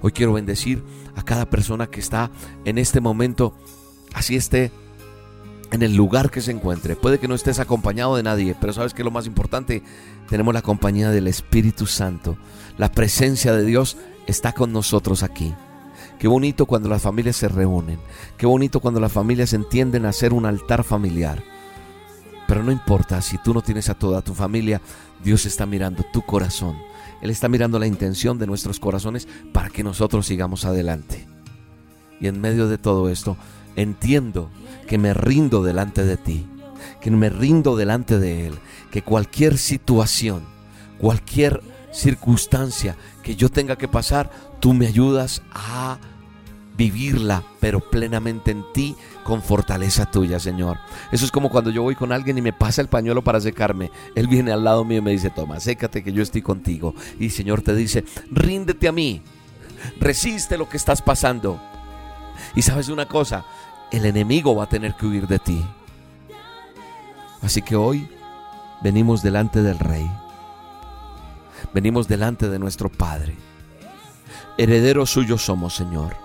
Hoy 0.02 0.12
quiero 0.12 0.34
bendecir 0.34 0.84
a 1.16 1.22
cada 1.22 1.48
persona 1.48 1.86
que 1.86 2.00
está 2.00 2.30
en 2.66 2.76
este 2.76 3.00
momento, 3.00 3.56
así 4.12 4.36
esté 4.36 4.70
en 5.72 5.82
el 5.82 5.96
lugar 5.96 6.30
que 6.30 6.42
se 6.42 6.50
encuentre. 6.50 6.94
Puede 6.94 7.18
que 7.18 7.26
no 7.26 7.34
estés 7.34 7.58
acompañado 7.58 8.16
de 8.16 8.22
nadie, 8.22 8.54
pero 8.60 8.74
sabes 8.74 8.92
que 8.92 9.02
lo 9.02 9.10
más 9.10 9.26
importante, 9.26 9.82
tenemos 10.28 10.52
la 10.52 10.62
compañía 10.62 11.10
del 11.10 11.26
Espíritu 11.26 11.86
Santo. 11.86 12.36
La 12.76 12.92
presencia 12.92 13.52
de 13.52 13.64
Dios 13.64 13.96
está 14.30 14.52
con 14.52 14.72
nosotros 14.72 15.22
aquí. 15.22 15.54
Qué 16.18 16.28
bonito 16.28 16.66
cuando 16.66 16.88
las 16.88 17.02
familias 17.02 17.36
se 17.36 17.48
reúnen. 17.48 17.98
Qué 18.36 18.46
bonito 18.46 18.80
cuando 18.80 19.00
las 19.00 19.12
familias 19.12 19.52
entienden 19.52 20.06
hacer 20.06 20.32
un 20.32 20.46
altar 20.46 20.84
familiar. 20.84 21.42
Pero 22.46 22.62
no 22.62 22.72
importa 22.72 23.22
si 23.22 23.38
tú 23.38 23.54
no 23.54 23.62
tienes 23.62 23.88
a 23.88 23.94
toda 23.94 24.22
tu 24.22 24.34
familia, 24.34 24.80
Dios 25.22 25.46
está 25.46 25.66
mirando 25.66 26.04
tu 26.12 26.22
corazón. 26.22 26.76
Él 27.20 27.30
está 27.30 27.48
mirando 27.48 27.78
la 27.78 27.86
intención 27.86 28.38
de 28.38 28.46
nuestros 28.46 28.80
corazones 28.80 29.28
para 29.52 29.68
que 29.68 29.84
nosotros 29.84 30.26
sigamos 30.26 30.64
adelante. 30.64 31.26
Y 32.20 32.26
en 32.26 32.40
medio 32.40 32.68
de 32.68 32.78
todo 32.78 33.08
esto, 33.08 33.36
entiendo 33.76 34.50
que 34.86 34.98
me 34.98 35.14
rindo 35.14 35.62
delante 35.62 36.04
de 36.04 36.16
ti, 36.16 36.46
que 37.00 37.10
me 37.10 37.30
rindo 37.30 37.76
delante 37.76 38.18
de 38.18 38.48
Él, 38.48 38.54
que 38.90 39.02
cualquier 39.02 39.58
situación, 39.58 40.42
cualquier 40.98 41.62
circunstancia 41.92 42.96
que 43.22 43.36
yo 43.36 43.48
tenga 43.48 43.76
que 43.76 43.88
pasar, 43.88 44.30
tú 44.60 44.72
me 44.72 44.86
ayudas 44.86 45.42
a 45.52 45.98
vivirla, 46.76 47.42
pero 47.60 47.80
plenamente 47.80 48.52
en 48.52 48.64
ti, 48.72 48.96
con 49.22 49.42
fortaleza 49.42 50.10
tuya, 50.10 50.40
Señor. 50.40 50.78
Eso 51.12 51.26
es 51.26 51.30
como 51.30 51.50
cuando 51.50 51.70
yo 51.70 51.82
voy 51.82 51.94
con 51.94 52.10
alguien 52.10 52.38
y 52.38 52.42
me 52.42 52.54
pasa 52.54 52.80
el 52.80 52.88
pañuelo 52.88 53.22
para 53.22 53.40
secarme. 53.40 53.90
Él 54.14 54.28
viene 54.28 54.50
al 54.50 54.64
lado 54.64 54.84
mío 54.84 54.98
y 54.98 55.02
me 55.02 55.10
dice, 55.10 55.28
toma, 55.28 55.60
sécate 55.60 56.02
que 56.02 56.12
yo 56.12 56.22
estoy 56.22 56.40
contigo. 56.40 56.94
Y 57.18 57.30
Señor 57.30 57.60
te 57.60 57.74
dice, 57.74 58.04
ríndete 58.30 58.88
a 58.88 58.92
mí, 58.92 59.20
resiste 60.00 60.56
lo 60.56 60.70
que 60.70 60.78
estás 60.78 61.02
pasando. 61.02 61.60
Y 62.54 62.62
sabes 62.62 62.88
una 62.88 63.06
cosa, 63.06 63.44
el 63.90 64.06
enemigo 64.06 64.54
va 64.54 64.64
a 64.64 64.68
tener 64.68 64.94
que 64.94 65.06
huir 65.06 65.26
de 65.26 65.38
ti. 65.38 65.62
Así 67.42 67.60
que 67.60 67.76
hoy 67.76 68.08
venimos 68.82 69.22
delante 69.22 69.62
del 69.62 69.78
Rey. 69.78 70.10
Venimos 71.72 72.08
delante 72.08 72.48
de 72.48 72.58
nuestro 72.58 72.88
Padre. 72.88 73.36
Herederos 74.58 75.10
suyos 75.10 75.42
somos, 75.42 75.74
Señor. 75.74 76.16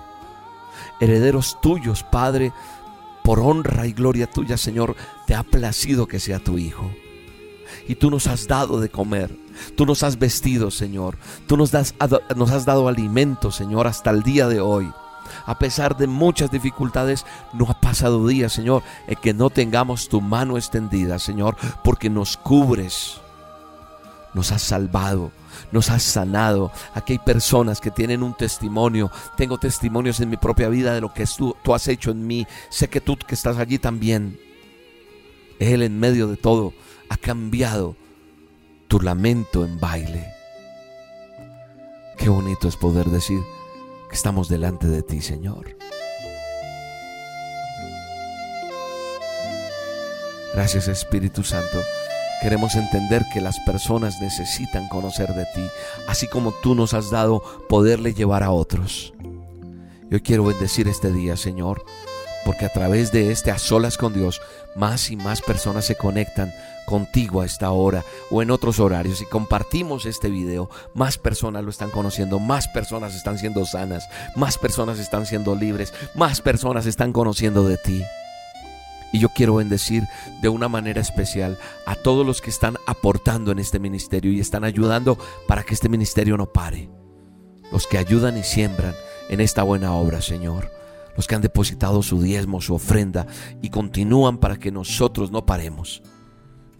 Herederos 1.00 1.60
tuyos, 1.62 2.04
Padre, 2.04 2.52
por 3.24 3.40
honra 3.40 3.86
y 3.88 3.94
gloria 3.94 4.30
tuya, 4.30 4.58
Señor, 4.58 4.96
te 5.28 5.36
ha 5.36 5.44
placido 5.44 6.08
que 6.08 6.20
sea 6.20 6.40
tu 6.40 6.58
Hijo. 6.58 6.92
Y 7.88 7.96
tú 7.96 8.10
nos 8.10 8.28
has 8.28 8.48
dado 8.48 8.80
de 8.80 8.90
comer. 8.90 9.36
Tú 9.76 9.86
nos 9.86 10.04
has 10.04 10.18
vestido, 10.18 10.72
Señor. 10.72 11.18
Tú 11.48 11.58
nos, 11.58 11.72
das, 11.72 11.94
nos 12.36 12.52
has 12.52 12.66
dado 12.66 12.88
alimento, 12.88 13.52
Señor, 13.52 13.88
hasta 13.88 14.10
el 14.10 14.24
día 14.24 14.48
de 14.48 14.60
hoy 14.60 14.92
a 15.46 15.58
pesar 15.58 15.98
de 15.98 16.08
muchas 16.08 16.52
dificultades, 16.52 17.26
no 17.54 17.66
ha 17.70 17.80
pasado 17.80 18.28
día, 18.28 18.50
Señor, 18.50 18.84
en 19.08 19.16
que 19.16 19.34
no 19.34 19.50
tengamos 19.50 20.10
tu 20.10 20.22
mano 20.22 20.58
extendida, 20.58 21.20
Señor, 21.20 21.58
porque 21.84 22.10
nos 22.10 22.38
cubres. 22.38 23.22
Nos 24.36 24.52
has 24.52 24.62
salvado, 24.62 25.32
nos 25.72 25.90
has 25.90 26.04
sanado. 26.04 26.72
Aquí 26.94 27.14
hay 27.14 27.20
personas 27.20 27.80
que 27.80 27.90
tienen 27.90 28.22
un 28.22 28.36
testimonio. 28.36 29.10
Tengo 29.38 29.58
testimonios 29.58 30.20
en 30.20 30.30
mi 30.30 30.38
propia 30.38 30.68
vida 30.70 30.94
de 30.94 31.02
lo 31.02 31.14
que 31.14 31.26
tú, 31.26 31.56
tú 31.64 31.74
has 31.74 31.88
hecho 31.88 32.12
en 32.12 32.28
mí. 32.28 32.46
Sé 32.70 32.90
que 32.90 33.02
tú 33.02 33.18
que 33.18 33.34
estás 33.34 33.58
allí 33.58 33.80
también. 33.80 34.38
Él 35.58 35.82
en 35.82 35.98
medio 36.00 36.28
de 36.28 36.36
todo 36.36 36.74
ha 37.10 37.16
cambiado 37.16 37.96
tu 38.90 39.00
lamento 39.00 39.64
en 39.64 39.80
baile. 39.80 40.28
Qué 42.18 42.28
bonito 42.28 42.68
es 42.68 42.76
poder 42.76 43.06
decir 43.06 43.40
que 44.10 44.16
estamos 44.16 44.50
delante 44.50 44.88
de 44.88 45.02
ti, 45.02 45.22
Señor. 45.22 45.78
Gracias 50.54 50.90
Espíritu 50.90 51.44
Santo. 51.44 51.82
Queremos 52.42 52.76
entender 52.76 53.26
que 53.34 53.42
las 53.42 53.60
personas 53.62 54.22
necesitan 54.22 54.88
conocer 54.88 55.34
de 55.34 55.46
ti, 55.56 55.66
así 56.08 56.28
como 56.28 56.52
tú 56.52 56.76
nos 56.76 56.94
has 56.94 57.10
dado 57.10 57.42
poderle 57.70 58.14
llevar 58.14 58.44
a 58.44 58.52
otros. 58.52 59.14
Yo 60.10 60.22
quiero 60.22 60.46
bendecir 60.46 60.88
este 60.88 61.12
día, 61.12 61.38
Señor, 61.38 61.84
porque 62.46 62.66
a 62.66 62.70
través 62.70 63.12
de 63.12 63.32
este 63.32 63.52
a 63.52 63.58
solas 63.58 63.98
con 63.98 64.14
Dios, 64.14 64.42
más 64.76 65.10
y 65.10 65.16
más 65.16 65.42
personas 65.42 65.86
se 65.86 65.96
conectan 65.96 66.54
contigo 66.86 67.42
a 67.42 67.46
esta 67.46 67.72
hora 67.72 68.04
o 68.30 68.42
en 68.44 68.52
otros 68.52 68.80
horarios 68.80 69.22
y 69.22 69.26
compartimos 69.26 70.06
este 70.06 70.30
video, 70.30 70.70
más 70.94 71.18
personas 71.18 71.64
lo 71.64 71.72
están 71.72 71.90
conociendo, 71.90 72.40
más 72.40 72.68
personas 72.68 73.16
están 73.16 73.40
siendo 73.40 73.66
sanas, 73.66 74.08
más 74.36 74.60
personas 74.60 75.00
están 75.00 75.26
siendo 75.26 75.56
libres, 75.56 75.94
más 76.14 76.42
personas 76.42 76.86
están 76.86 77.12
conociendo 77.12 77.68
de 77.68 77.78
ti. 77.78 78.04
Y 79.16 79.20
yo 79.20 79.30
quiero 79.30 79.56
bendecir 79.56 80.04
de 80.42 80.50
una 80.50 80.68
manera 80.68 81.00
especial 81.00 81.58
a 81.86 81.96
todos 81.96 82.26
los 82.26 82.42
que 82.42 82.50
están 82.50 82.76
aportando 82.86 83.54
en 83.54 83.60
este 83.60 83.80
ministerio 83.80 84.30
y 84.30 84.42
están 84.42 84.66
ayudando 84.66 85.18
para 85.48 85.64
que 85.64 85.74
este 85.74 85.88
ministerio 85.88 86.36
no 86.36 86.52
pare. 86.52 86.90
Los 87.72 87.88
que 87.88 87.98
ayudan 87.98 88.38
y 88.38 88.44
siembran 88.44 88.94
en 89.30 89.40
esta 89.40 89.64
buena 89.64 89.94
obra, 89.94 90.22
Señor. 90.22 90.70
Los 91.16 91.28
que 91.28 91.36
han 91.36 91.42
depositado 91.42 92.04
su 92.04 92.22
diezmo, 92.22 92.60
su 92.60 92.76
ofrenda 92.76 93.26
y 93.62 93.70
continúan 93.70 94.38
para 94.38 94.58
que 94.58 94.70
nosotros 94.70 95.32
no 95.32 95.46
paremos. 95.46 96.04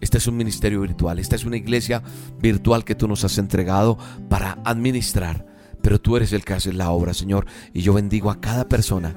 Este 0.02 0.18
es 0.18 0.26
un 0.26 0.36
ministerio 0.36 0.82
virtual, 0.82 1.18
esta 1.18 1.36
es 1.36 1.46
una 1.46 1.56
iglesia 1.56 2.02
virtual 2.38 2.84
que 2.84 2.94
tú 2.94 3.08
nos 3.08 3.24
has 3.24 3.38
entregado 3.38 3.96
para 4.28 4.58
administrar. 4.62 5.46
Pero 5.80 6.02
tú 6.02 6.18
eres 6.18 6.34
el 6.34 6.44
que 6.44 6.52
hace 6.52 6.74
la 6.74 6.90
obra, 6.90 7.14
Señor. 7.14 7.46
Y 7.72 7.80
yo 7.80 7.94
bendigo 7.94 8.30
a 8.30 8.42
cada 8.42 8.68
persona, 8.68 9.14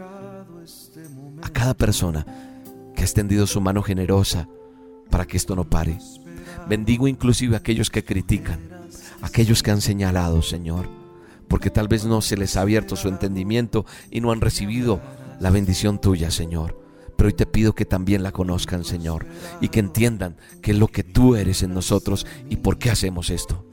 a 1.42 1.50
cada 1.50 1.74
persona 1.74 2.49
que 3.00 3.04
ha 3.04 3.06
extendido 3.06 3.48
su 3.48 3.62
mano 3.62 3.82
generosa 3.82 4.50
para 5.10 5.26
que 5.26 5.38
esto 5.38 5.56
no 5.56 5.64
pare. 5.70 5.98
Bendigo 6.68 7.08
inclusive 7.08 7.56
a 7.56 7.60
aquellos 7.60 7.90
que 7.90 8.04
critican, 8.04 8.60
aquellos 9.22 9.64
que 9.64 9.72
han 9.72 9.80
señalado, 9.80 10.42
Señor, 10.42 10.90
porque 11.48 11.70
tal 11.70 11.88
vez 11.88 12.04
no 12.04 12.20
se 12.20 12.36
les 12.36 12.58
ha 12.58 12.62
abierto 12.62 12.98
su 12.98 13.08
entendimiento 13.08 13.86
y 14.12 14.20
no 14.20 14.34
han 14.34 14.42
recibido 14.42 15.00
la 15.40 15.50
bendición 15.50 16.02
tuya, 16.02 16.30
Señor. 16.30 16.78
Pero 17.16 17.28
hoy 17.28 17.34
te 17.34 17.46
pido 17.46 17.74
que 17.74 17.86
también 17.86 18.22
la 18.22 18.34
conozcan, 18.34 18.84
Señor, 18.84 19.26
y 19.62 19.70
que 19.70 19.80
entiendan 19.80 20.36
que 20.62 20.72
es 20.72 20.78
lo 20.78 20.90
que 20.90 21.06
tú 21.06 21.38
eres 21.38 21.64
en 21.64 21.74
nosotros 21.74 22.28
y 22.50 22.58
por 22.58 22.80
qué 22.80 22.92
hacemos 22.92 23.30
esto. 23.30 23.66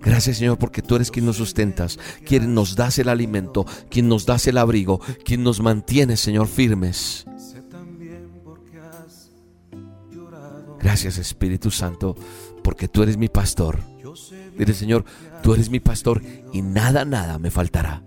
Gracias 0.00 0.36
Señor 0.36 0.56
porque 0.56 0.82
tú 0.82 0.94
eres 0.94 1.10
quien 1.10 1.26
nos 1.26 1.38
sustentas, 1.38 1.98
quien 2.24 2.54
nos 2.54 2.76
das 2.76 3.00
el 3.00 3.08
alimento, 3.08 3.66
quien 3.90 4.06
nos 4.06 4.24
das 4.24 4.46
el 4.46 4.56
abrigo, 4.56 5.00
quien 5.24 5.42
nos 5.42 5.60
mantiene 5.60 6.16
Señor 6.16 6.46
firmes. 6.46 7.26
Gracias 10.86 11.18
Espíritu 11.18 11.72
Santo, 11.72 12.14
porque 12.62 12.86
tú 12.86 13.02
eres 13.02 13.16
mi 13.16 13.28
pastor. 13.28 13.80
Dile 14.56 14.72
Señor, 14.72 15.04
tú 15.42 15.52
eres 15.52 15.68
mi 15.68 15.80
pastor 15.80 16.22
y 16.52 16.62
nada, 16.62 17.04
nada 17.04 17.40
me 17.40 17.50
faltará. 17.50 18.04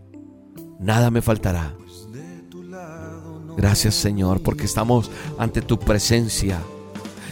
Nada 0.79 1.11
me 1.11 1.21
faltará. 1.21 1.75
Gracias 3.57 3.95
Señor, 3.95 4.41
porque 4.41 4.63
estamos 4.63 5.11
ante 5.37 5.61
tu 5.61 5.77
presencia. 5.77 6.61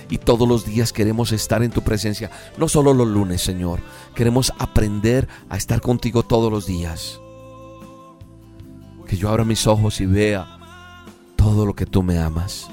Y 0.09 0.17
todos 0.17 0.49
los 0.49 0.65
días 0.65 0.91
queremos 0.91 1.31
estar 1.31 1.63
en 1.63 1.71
tu 1.71 1.81
presencia. 1.81 2.29
No 2.57 2.67
solo 2.67 2.93
los 2.93 3.07
lunes, 3.07 3.41
Señor. 3.41 3.79
Queremos 4.15 4.51
aprender 4.59 5.29
a 5.47 5.55
estar 5.55 5.79
contigo 5.79 6.23
todos 6.23 6.51
los 6.51 6.65
días. 6.65 7.21
Que 9.07 9.15
yo 9.15 9.29
abra 9.29 9.45
mis 9.45 9.65
ojos 9.65 10.01
y 10.01 10.07
vea 10.07 10.59
todo 11.37 11.65
lo 11.65 11.73
que 11.73 11.85
tú 11.85 12.03
me 12.03 12.19
amas 12.19 12.69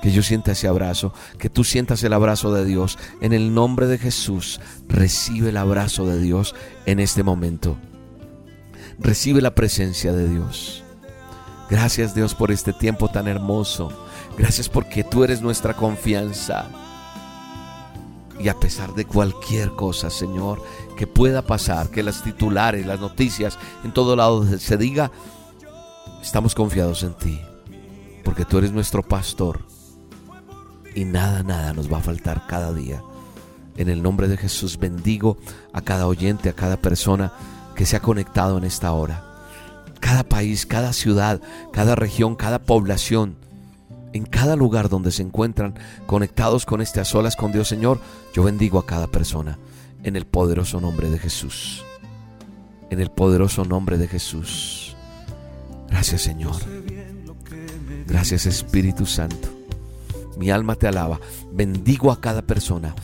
que 0.00 0.10
yo 0.10 0.22
sienta 0.22 0.52
ese 0.52 0.68
abrazo, 0.68 1.12
que 1.38 1.50
tú 1.50 1.64
sientas 1.64 2.02
el 2.02 2.12
abrazo 2.12 2.52
de 2.52 2.64
Dios. 2.64 2.98
En 3.20 3.32
el 3.32 3.54
nombre 3.54 3.86
de 3.86 3.98
Jesús, 3.98 4.60
recibe 4.88 5.50
el 5.50 5.56
abrazo 5.56 6.06
de 6.06 6.18
Dios 6.18 6.54
en 6.86 7.00
este 7.00 7.22
momento. 7.22 7.76
Recibe 8.98 9.40
la 9.40 9.54
presencia 9.54 10.12
de 10.12 10.28
Dios. 10.28 10.82
Gracias 11.68 12.14
Dios 12.14 12.34
por 12.34 12.50
este 12.50 12.72
tiempo 12.72 13.08
tan 13.08 13.28
hermoso. 13.28 13.92
Gracias 14.36 14.68
porque 14.68 15.04
tú 15.04 15.22
eres 15.24 15.40
nuestra 15.40 15.74
confianza. 15.74 16.68
Y 18.38 18.48
a 18.48 18.58
pesar 18.58 18.94
de 18.94 19.04
cualquier 19.04 19.70
cosa, 19.72 20.08
Señor, 20.08 20.62
que 20.96 21.06
pueda 21.06 21.42
pasar, 21.42 21.90
que 21.90 22.02
las 22.02 22.22
titulares, 22.22 22.86
las 22.86 22.98
noticias, 22.98 23.58
en 23.84 23.92
todo 23.92 24.16
lado 24.16 24.44
se 24.58 24.78
diga, 24.78 25.12
estamos 26.22 26.54
confiados 26.54 27.02
en 27.02 27.12
ti, 27.12 27.38
porque 28.24 28.46
tú 28.46 28.56
eres 28.56 28.72
nuestro 28.72 29.02
pastor 29.02 29.60
y 30.94 31.04
nada, 31.04 31.42
nada 31.42 31.72
nos 31.72 31.92
va 31.92 31.98
a 31.98 32.02
faltar 32.02 32.46
cada 32.46 32.72
día. 32.72 33.02
En 33.76 33.88
el 33.88 34.02
nombre 34.02 34.28
de 34.28 34.36
Jesús 34.36 34.78
bendigo 34.78 35.38
a 35.72 35.80
cada 35.80 36.06
oyente, 36.06 36.48
a 36.48 36.52
cada 36.52 36.76
persona 36.76 37.32
que 37.74 37.86
se 37.86 37.96
ha 37.96 38.00
conectado 38.00 38.58
en 38.58 38.64
esta 38.64 38.92
hora. 38.92 39.24
Cada 40.00 40.24
país, 40.24 40.66
cada 40.66 40.92
ciudad, 40.92 41.40
cada 41.72 41.94
región, 41.94 42.34
cada 42.34 42.58
población, 42.58 43.36
en 44.12 44.24
cada 44.24 44.56
lugar 44.56 44.88
donde 44.88 45.12
se 45.12 45.22
encuentran 45.22 45.74
conectados 46.06 46.66
con 46.66 46.80
este 46.80 47.00
a 47.00 47.04
solas 47.04 47.36
con 47.36 47.52
Dios 47.52 47.68
Señor, 47.68 48.00
yo 48.34 48.42
bendigo 48.42 48.78
a 48.78 48.86
cada 48.86 49.06
persona 49.06 49.58
en 50.02 50.16
el 50.16 50.26
poderoso 50.26 50.80
nombre 50.80 51.10
de 51.10 51.18
Jesús. 51.18 51.84
En 52.90 53.00
el 53.00 53.10
poderoso 53.10 53.64
nombre 53.64 53.98
de 53.98 54.08
Jesús. 54.08 54.96
Gracias 55.88 56.22
Señor. 56.22 56.56
Gracias 58.06 58.46
Espíritu 58.46 59.06
Santo. 59.06 59.49
Mi 60.40 60.50
alma 60.50 60.74
te 60.74 60.88
alaba. 60.88 61.20
Bendigo 61.52 62.10
a 62.10 62.18
cada 62.18 62.40
persona. 62.40 62.94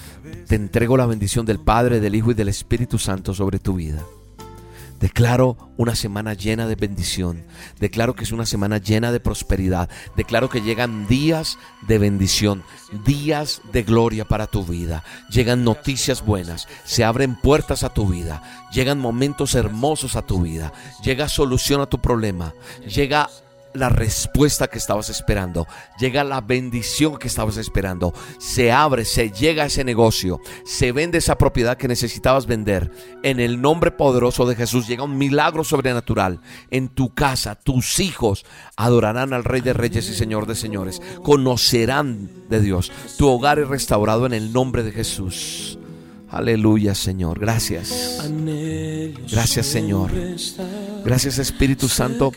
Te 0.49 0.55
entrego 0.55 0.97
la 0.97 1.05
bendición 1.05 1.45
del 1.45 1.59
Padre, 1.59 2.01
del 2.01 2.15
Hijo 2.15 2.31
y 2.31 2.35
del 2.35 2.49
Espíritu 2.49 2.99
Santo 2.99 3.35
sobre 3.35 3.59
tu 3.59 3.75
vida. 3.75 4.03
Declaro 5.01 5.59
una 5.77 5.95
semana 5.95 6.33
llena 6.33 6.67
de 6.67 6.77
bendición. 6.77 7.45
Declaro 7.79 8.15
que 8.15 8.25
es 8.25 8.33
una 8.33 8.47
semana 8.47 8.79
llena 8.79 9.13
de 9.13 9.21
prosperidad. 9.21 9.91
Declaro 10.17 10.49
que 10.49 10.63
llegan 10.63 11.07
días 11.09 11.59
de 11.87 11.99
bendición, 11.99 12.63
días 13.05 13.61
de 13.71 13.83
gloria 13.83 14.25
para 14.25 14.47
tu 14.47 14.65
vida. 14.65 15.05
Llegan 15.29 15.63
noticias 15.63 16.25
buenas, 16.25 16.67
se 16.87 17.05
abren 17.05 17.37
puertas 17.37 17.85
a 17.85 17.91
tu 17.91 18.09
vida, 18.09 18.67
llegan 18.73 18.99
momentos 18.99 19.55
hermosos 19.55 20.17
a 20.17 20.23
tu 20.23 20.41
vida, 20.41 20.73
llega 21.03 21.29
solución 21.29 21.83
a 21.83 21.87
tu 21.87 22.01
problema, 22.01 22.55
llega 22.87 23.29
la 23.77 23.89
respuesta 23.89 24.69
que 24.69 24.79
estabas 24.79 25.11
esperando, 25.11 25.67
llega 25.99 26.25
la 26.25 26.41
bendición 26.41 27.17
que 27.17 27.29
estabas 27.29 27.57
esperando, 27.57 28.13
se 28.39 28.73
abre, 28.73 29.05
se 29.05 29.31
llega 29.31 29.65
a 29.65 29.67
ese 29.67 29.85
negocio, 29.85 30.41
se 30.65 30.93
vende 30.93 31.19
esa 31.19 31.39
propiedad 31.39 31.77
que 31.77 31.89
necesitabas 31.89 32.47
vender. 32.47 32.91
En 33.23 33.41
el 33.41 33.61
nombre 33.61 33.91
poderoso 33.91 34.47
de 34.47 34.57
Jesús 34.57 34.87
llega 34.87 35.05
un 35.05 35.19
milagro 35.19 35.65
sobrenatural 35.65 36.41
en 36.71 36.89
tu 36.89 37.15
casa. 37.15 37.55
Tus 37.55 38.01
hijos 38.01 38.45
adorarán 38.77 39.33
al 39.33 39.45
Rey 39.45 39.61
de 39.61 39.73
Reyes 39.73 40.09
y 40.09 40.15
Señor 40.15 40.47
de 40.47 40.55
Señores, 40.55 41.01
conocerán 41.23 42.31
de 42.49 42.61
Dios. 42.61 42.93
Tu 43.19 43.29
hogar 43.29 43.59
es 43.59 43.69
restaurado 43.69 44.27
en 44.27 44.35
el 44.35 44.53
nombre 44.53 44.83
de 44.83 44.93
Jesús. 44.93 45.79
Aleluya, 46.29 46.95
Señor. 46.95 47.39
Gracias. 47.39 48.21
Gracias, 49.31 49.67
Señor. 49.67 50.11
Gracias, 51.05 51.39
Espíritu 51.39 51.89
Santo, 51.89 52.33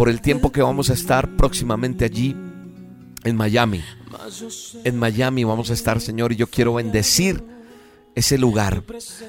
por 0.00 0.08
el 0.08 0.22
tiempo 0.22 0.50
que 0.50 0.62
vamos 0.62 0.88
a 0.88 0.94
estar 0.94 1.36
próximamente 1.36 2.06
allí 2.06 2.34
en 3.22 3.36
Miami. 3.36 3.82
En 4.82 4.98
Miami 4.98 5.44
vamos 5.44 5.68
a 5.70 5.74
estar, 5.74 6.00
Señor, 6.00 6.32
y 6.32 6.36
yo 6.36 6.46
quiero 6.46 6.72
bendecir 6.72 7.44
ese 8.14 8.38
lugar 8.38 8.82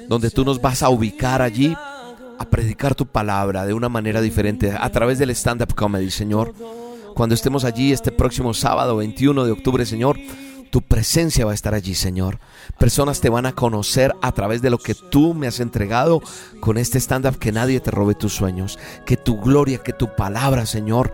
donde 0.08 0.30
tú 0.30 0.46
nos 0.46 0.62
vas 0.62 0.82
a 0.82 0.88
ubicar 0.88 1.42
allí 1.42 1.76
a 2.38 2.48
predicar 2.48 2.94
tu 2.94 3.04
palabra 3.04 3.66
de 3.66 3.74
una 3.74 3.90
manera 3.90 4.22
diferente 4.22 4.72
a 4.74 4.90
través 4.90 5.18
del 5.18 5.28
stand-up 5.32 5.74
comedy, 5.74 6.10
Señor. 6.10 6.54
Cuando 7.14 7.34
estemos 7.34 7.64
allí 7.64 7.92
este 7.92 8.10
próximo 8.10 8.54
sábado 8.54 8.96
21 8.96 9.44
de 9.44 9.52
octubre, 9.52 9.84
Señor, 9.84 10.18
tu 10.72 10.80
presencia 10.80 11.44
va 11.44 11.50
a 11.50 11.54
estar 11.54 11.74
allí, 11.74 11.94
Señor. 11.94 12.38
Personas 12.78 13.20
te 13.20 13.28
van 13.28 13.44
a 13.44 13.52
conocer 13.52 14.14
a 14.22 14.32
través 14.32 14.62
de 14.62 14.70
lo 14.70 14.78
que 14.78 14.94
tú 14.94 15.34
me 15.34 15.46
has 15.46 15.60
entregado 15.60 16.22
con 16.60 16.78
este 16.78 16.98
stand-up. 16.98 17.36
Que 17.36 17.52
nadie 17.52 17.78
te 17.80 17.90
robe 17.90 18.14
tus 18.14 18.32
sueños. 18.32 18.78
Que 19.04 19.18
tu 19.18 19.38
gloria, 19.38 19.82
que 19.82 19.92
tu 19.92 20.16
palabra, 20.16 20.64
Señor, 20.64 21.12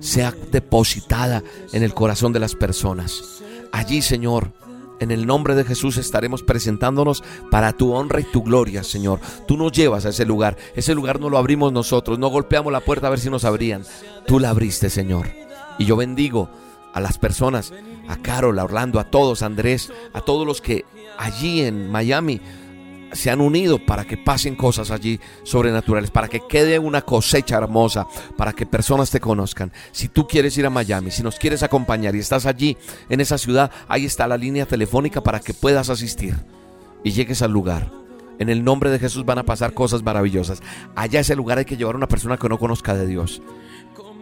sea 0.00 0.34
depositada 0.50 1.44
en 1.72 1.84
el 1.84 1.94
corazón 1.94 2.32
de 2.32 2.40
las 2.40 2.56
personas. 2.56 3.22
Allí, 3.72 4.02
Señor, 4.02 4.52
En 4.98 5.10
el 5.10 5.24
nombre 5.24 5.54
de 5.54 5.64
Jesús 5.64 5.96
estaremos 5.96 6.42
presentándonos 6.42 7.22
para 7.50 7.72
tu 7.72 7.94
honra 7.94 8.20
y 8.20 8.24
tu 8.24 8.42
gloria, 8.42 8.84
Señor. 8.84 9.18
Tú 9.48 9.56
nos 9.56 9.72
llevas 9.72 10.04
a 10.04 10.10
ese 10.10 10.26
lugar. 10.26 10.58
Ese 10.74 10.94
lugar 10.94 11.20
no 11.20 11.30
lo 11.30 11.38
abrimos 11.38 11.72
nosotros. 11.72 12.18
No 12.18 12.28
golpeamos 12.28 12.70
la 12.70 12.80
puerta 12.80 13.06
a 13.06 13.10
ver 13.10 13.18
si 13.18 13.30
nos 13.30 13.46
abrían. 13.46 13.82
Tú 14.26 14.38
la 14.38 14.50
abriste, 14.50 14.90
Señor. 14.90 15.30
Y 15.78 15.86
yo 15.86 15.96
bendigo 15.96 16.50
a 16.92 17.00
las 17.00 17.18
personas, 17.18 17.72
a 18.08 18.16
Carol, 18.16 18.58
a 18.58 18.64
Orlando, 18.64 19.00
a 19.00 19.04
todos, 19.04 19.42
Andrés, 19.42 19.92
a 20.12 20.20
todos 20.20 20.46
los 20.46 20.60
que 20.60 20.84
allí 21.18 21.62
en 21.62 21.90
Miami 21.90 22.40
se 23.12 23.30
han 23.30 23.40
unido 23.40 23.78
para 23.84 24.04
que 24.04 24.16
pasen 24.16 24.54
cosas 24.54 24.90
allí 24.90 25.20
sobrenaturales, 25.42 26.10
para 26.10 26.28
que 26.28 26.40
quede 26.48 26.78
una 26.78 27.02
cosecha 27.02 27.56
hermosa, 27.56 28.06
para 28.36 28.52
que 28.52 28.66
personas 28.66 29.10
te 29.10 29.20
conozcan. 29.20 29.72
Si 29.92 30.08
tú 30.08 30.26
quieres 30.28 30.56
ir 30.58 30.66
a 30.66 30.70
Miami, 30.70 31.10
si 31.10 31.22
nos 31.22 31.36
quieres 31.36 31.62
acompañar 31.62 32.14
y 32.14 32.20
estás 32.20 32.46
allí 32.46 32.76
en 33.08 33.20
esa 33.20 33.38
ciudad, 33.38 33.70
ahí 33.88 34.04
está 34.04 34.26
la 34.26 34.36
línea 34.36 34.66
telefónica 34.66 35.22
para 35.22 35.40
que 35.40 35.54
puedas 35.54 35.90
asistir 35.90 36.36
y 37.02 37.12
llegues 37.12 37.42
al 37.42 37.52
lugar. 37.52 37.90
En 38.38 38.48
el 38.48 38.64
nombre 38.64 38.90
de 38.90 38.98
Jesús 38.98 39.26
van 39.26 39.38
a 39.38 39.44
pasar 39.44 39.74
cosas 39.74 40.02
maravillosas. 40.02 40.62
Allá 40.94 41.18
a 41.18 41.22
ese 41.22 41.36
lugar 41.36 41.58
hay 41.58 41.66
que 41.66 41.76
llevar 41.76 41.94
a 41.94 41.98
una 41.98 42.08
persona 42.08 42.38
que 42.38 42.48
no 42.48 42.58
conozca 42.58 42.94
de 42.94 43.06
Dios. 43.06 43.42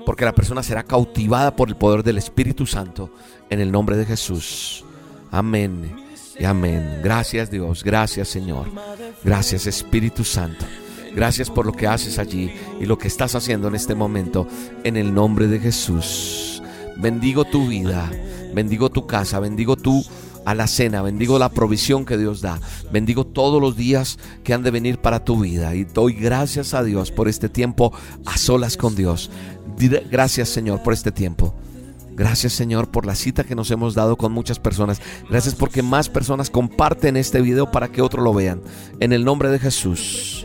Porque 0.08 0.24
la 0.24 0.34
persona 0.34 0.62
será 0.62 0.84
cautivada 0.84 1.54
por 1.54 1.68
el 1.68 1.76
poder 1.76 2.02
del 2.02 2.16
Espíritu 2.16 2.64
Santo 2.64 3.10
en 3.50 3.60
el 3.60 3.70
nombre 3.70 3.94
de 3.94 4.06
Jesús. 4.06 4.82
Amén. 5.30 5.94
Y 6.38 6.46
amén. 6.46 7.00
Gracias 7.04 7.50
Dios, 7.50 7.84
gracias 7.84 8.28
Señor. 8.28 8.68
Gracias 9.22 9.66
Espíritu 9.66 10.24
Santo. 10.24 10.64
Gracias 11.14 11.50
por 11.50 11.66
lo 11.66 11.74
que 11.74 11.86
haces 11.86 12.18
allí 12.18 12.50
y 12.80 12.86
lo 12.86 12.96
que 12.96 13.06
estás 13.06 13.34
haciendo 13.34 13.68
en 13.68 13.74
este 13.74 13.94
momento 13.94 14.48
en 14.82 14.96
el 14.96 15.12
nombre 15.12 15.46
de 15.46 15.60
Jesús. 15.60 16.62
Bendigo 16.96 17.44
tu 17.44 17.68
vida, 17.68 18.10
bendigo 18.54 18.88
tu 18.88 19.06
casa, 19.06 19.40
bendigo 19.40 19.76
tu 19.76 20.02
a 20.46 20.54
la 20.54 20.66
cena, 20.66 21.02
bendigo 21.02 21.38
la 21.38 21.50
provisión 21.50 22.06
que 22.06 22.16
Dios 22.16 22.40
da, 22.40 22.58
bendigo 22.90 23.26
todos 23.26 23.60
los 23.60 23.76
días 23.76 24.18
que 24.42 24.54
han 24.54 24.62
de 24.62 24.70
venir 24.70 24.96
para 24.96 25.22
tu 25.22 25.38
vida 25.38 25.74
y 25.74 25.84
doy 25.84 26.14
gracias 26.14 26.72
a 26.72 26.82
Dios 26.82 27.10
por 27.10 27.28
este 27.28 27.50
tiempo 27.50 27.92
a 28.24 28.38
solas 28.38 28.78
con 28.78 28.96
Dios. 28.96 29.30
Gracias 30.10 30.48
Señor 30.48 30.82
por 30.82 30.92
este 30.92 31.12
tiempo. 31.12 31.54
Gracias 32.12 32.52
Señor 32.52 32.90
por 32.90 33.06
la 33.06 33.14
cita 33.14 33.44
que 33.44 33.54
nos 33.54 33.70
hemos 33.70 33.94
dado 33.94 34.16
con 34.16 34.32
muchas 34.32 34.58
personas. 34.58 35.00
Gracias 35.30 35.54
porque 35.54 35.82
más 35.82 36.08
personas 36.08 36.50
comparten 36.50 37.16
este 37.16 37.40
video 37.40 37.70
para 37.70 37.88
que 37.88 38.02
otros 38.02 38.24
lo 38.24 38.34
vean. 38.34 38.60
En 38.98 39.12
el 39.12 39.24
nombre 39.24 39.50
de 39.50 39.58
Jesús. 39.58 40.44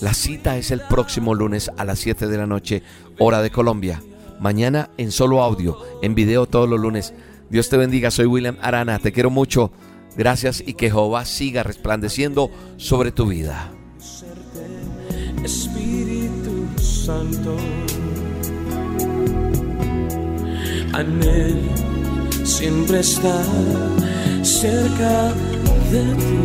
La 0.00 0.14
cita 0.14 0.58
es 0.58 0.70
el 0.70 0.80
próximo 0.82 1.34
lunes 1.34 1.70
a 1.76 1.84
las 1.84 1.98
7 2.00 2.28
de 2.28 2.36
la 2.36 2.46
noche, 2.46 2.82
hora 3.18 3.42
de 3.42 3.50
Colombia. 3.50 4.02
Mañana 4.38 4.90
en 4.98 5.10
solo 5.10 5.42
audio, 5.42 5.78
en 6.02 6.14
video 6.14 6.46
todos 6.46 6.68
los 6.68 6.78
lunes. 6.78 7.14
Dios 7.48 7.68
te 7.68 7.76
bendiga, 7.76 8.10
soy 8.10 8.26
William 8.26 8.58
Arana, 8.60 8.98
te 8.98 9.10
quiero 9.10 9.30
mucho. 9.30 9.72
Gracias 10.16 10.62
y 10.64 10.74
que 10.74 10.90
Jehová 10.90 11.24
siga 11.24 11.62
resplandeciendo 11.62 12.50
sobre 12.76 13.10
tu 13.10 13.26
vida. 13.26 13.72
Espíritu 15.42 16.66
Santo 16.78 17.56
anhelo 20.98 21.70
siempre 22.42 23.00
estar 23.00 23.44
cerca 24.42 25.32
de 25.90 26.02
ti. 26.22 26.38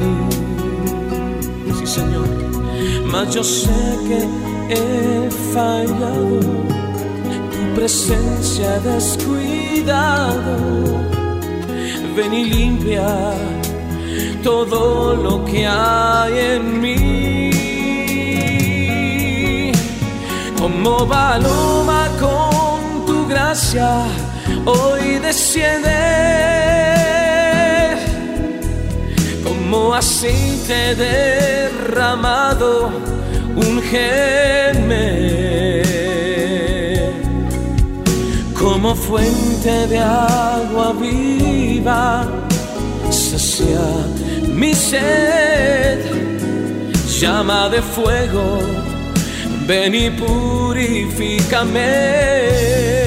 Sí, 1.77 1.85
Señor, 1.97 2.27
mas 3.11 3.33
yo 3.33 3.43
sé 3.43 3.69
que 4.07 4.19
he 4.75 5.29
fallado, 5.53 6.39
tu 7.51 7.61
presencia 7.75 8.79
descuidado. 8.79 10.51
Ven 12.15 12.33
y 12.33 12.43
limpia 12.45 13.07
todo 14.43 15.15
lo 15.15 15.45
que 15.45 15.65
hay 15.65 16.33
en 16.55 16.81
mí. 16.81 17.51
Como 20.59 21.07
paloma 21.07 22.09
con 22.19 23.05
tu 23.05 23.25
gracia 23.27 24.05
hoy 24.65 25.19
desciende. 25.19 25.89
Como 29.43 29.93
aceite 29.93 30.95
derramado, 30.95 32.89
un 33.55 33.81
geme 33.81 35.51
como 38.61 38.95
fuente 38.95 39.87
de 39.87 39.99
agua 39.99 40.93
viva, 40.93 42.25
sacia 43.09 43.81
mi 44.47 44.73
sed, 44.73 45.99
llama 47.19 47.67
de 47.69 47.81
fuego, 47.81 48.59
ven 49.67 49.93
y 49.95 50.09
purifícame 50.11 53.00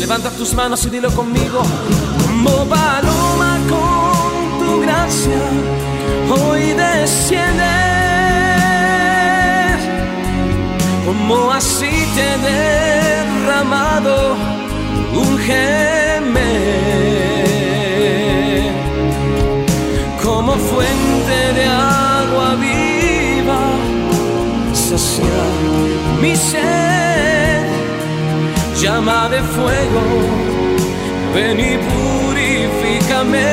Levanta 0.00 0.30
tus 0.30 0.54
manos 0.54 0.82
y 0.86 0.90
dilo 0.90 1.10
conmigo. 1.10 1.60
Como 2.24 2.64
paloma 2.64 3.58
con 3.68 4.58
tu 4.58 4.80
gracia, 4.80 5.42
hoy 6.30 6.72
desciende. 6.72 7.64
Como 11.04 11.52
aceite 11.52 12.38
derramado, 12.48 14.36
un 15.12 15.38
geme. 15.38 16.50
Como 20.24 20.54
fuente 20.54 21.52
de 21.58 21.66
agua 21.66 22.54
viva, 22.54 23.60
sacia 24.72 25.44
mi 26.22 26.34
ser 26.34 27.09
llama 28.82 29.28
de 29.28 29.40
fuego, 29.42 30.02
ven 31.34 31.60
y 31.60 31.76
purifícame. 31.88 33.48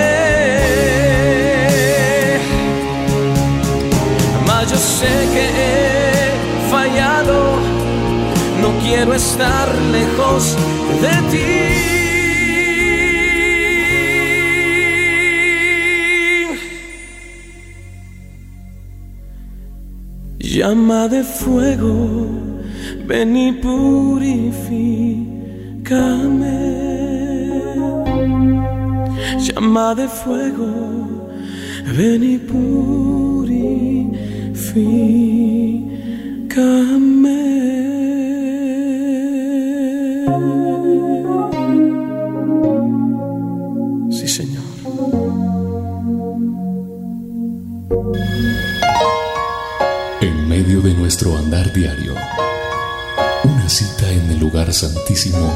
Mas 4.46 4.72
yo 4.72 4.78
sé 4.78 5.14
que 5.34 5.46
he 5.64 6.70
fallado, 6.72 7.38
no 8.62 8.70
quiero 8.84 9.14
estar 9.14 9.68
lejos 9.92 10.56
de 11.02 11.16
ti. 11.32 11.48
Llama 20.40 21.08
de 21.08 21.24
fuego 21.24 22.28
ven 23.08 23.36
y 23.38 23.52
purifícame. 23.54 24.58
Llama 29.40 29.96
de 29.96 30.08
fuego, 30.08 30.68
ven 31.98 32.24
y 32.24 32.38
purifícame. 32.38 33.78
Sí, 44.12 44.28
Señor. 44.28 44.64
En 50.20 50.50
medio 50.50 50.82
de 50.82 50.94
nuestro 50.94 51.38
andar 51.38 51.72
diario 51.72 52.17
lugar 54.40 54.74
santísimo 54.74 55.54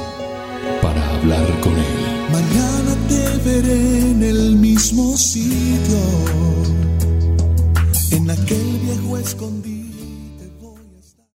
para 0.82 1.02
hablar 1.16 1.48
con 1.62 1.74
Él. 1.74 2.02
Mañana 2.32 2.96
te 3.08 3.50
veré 3.50 4.12
en 4.12 4.24
el 4.24 4.56
mismo 4.56 5.18
sitio, 5.18 6.00
en 8.12 8.30
aquel 8.30 8.80
viejo 8.84 9.18
escondido. 9.18 9.71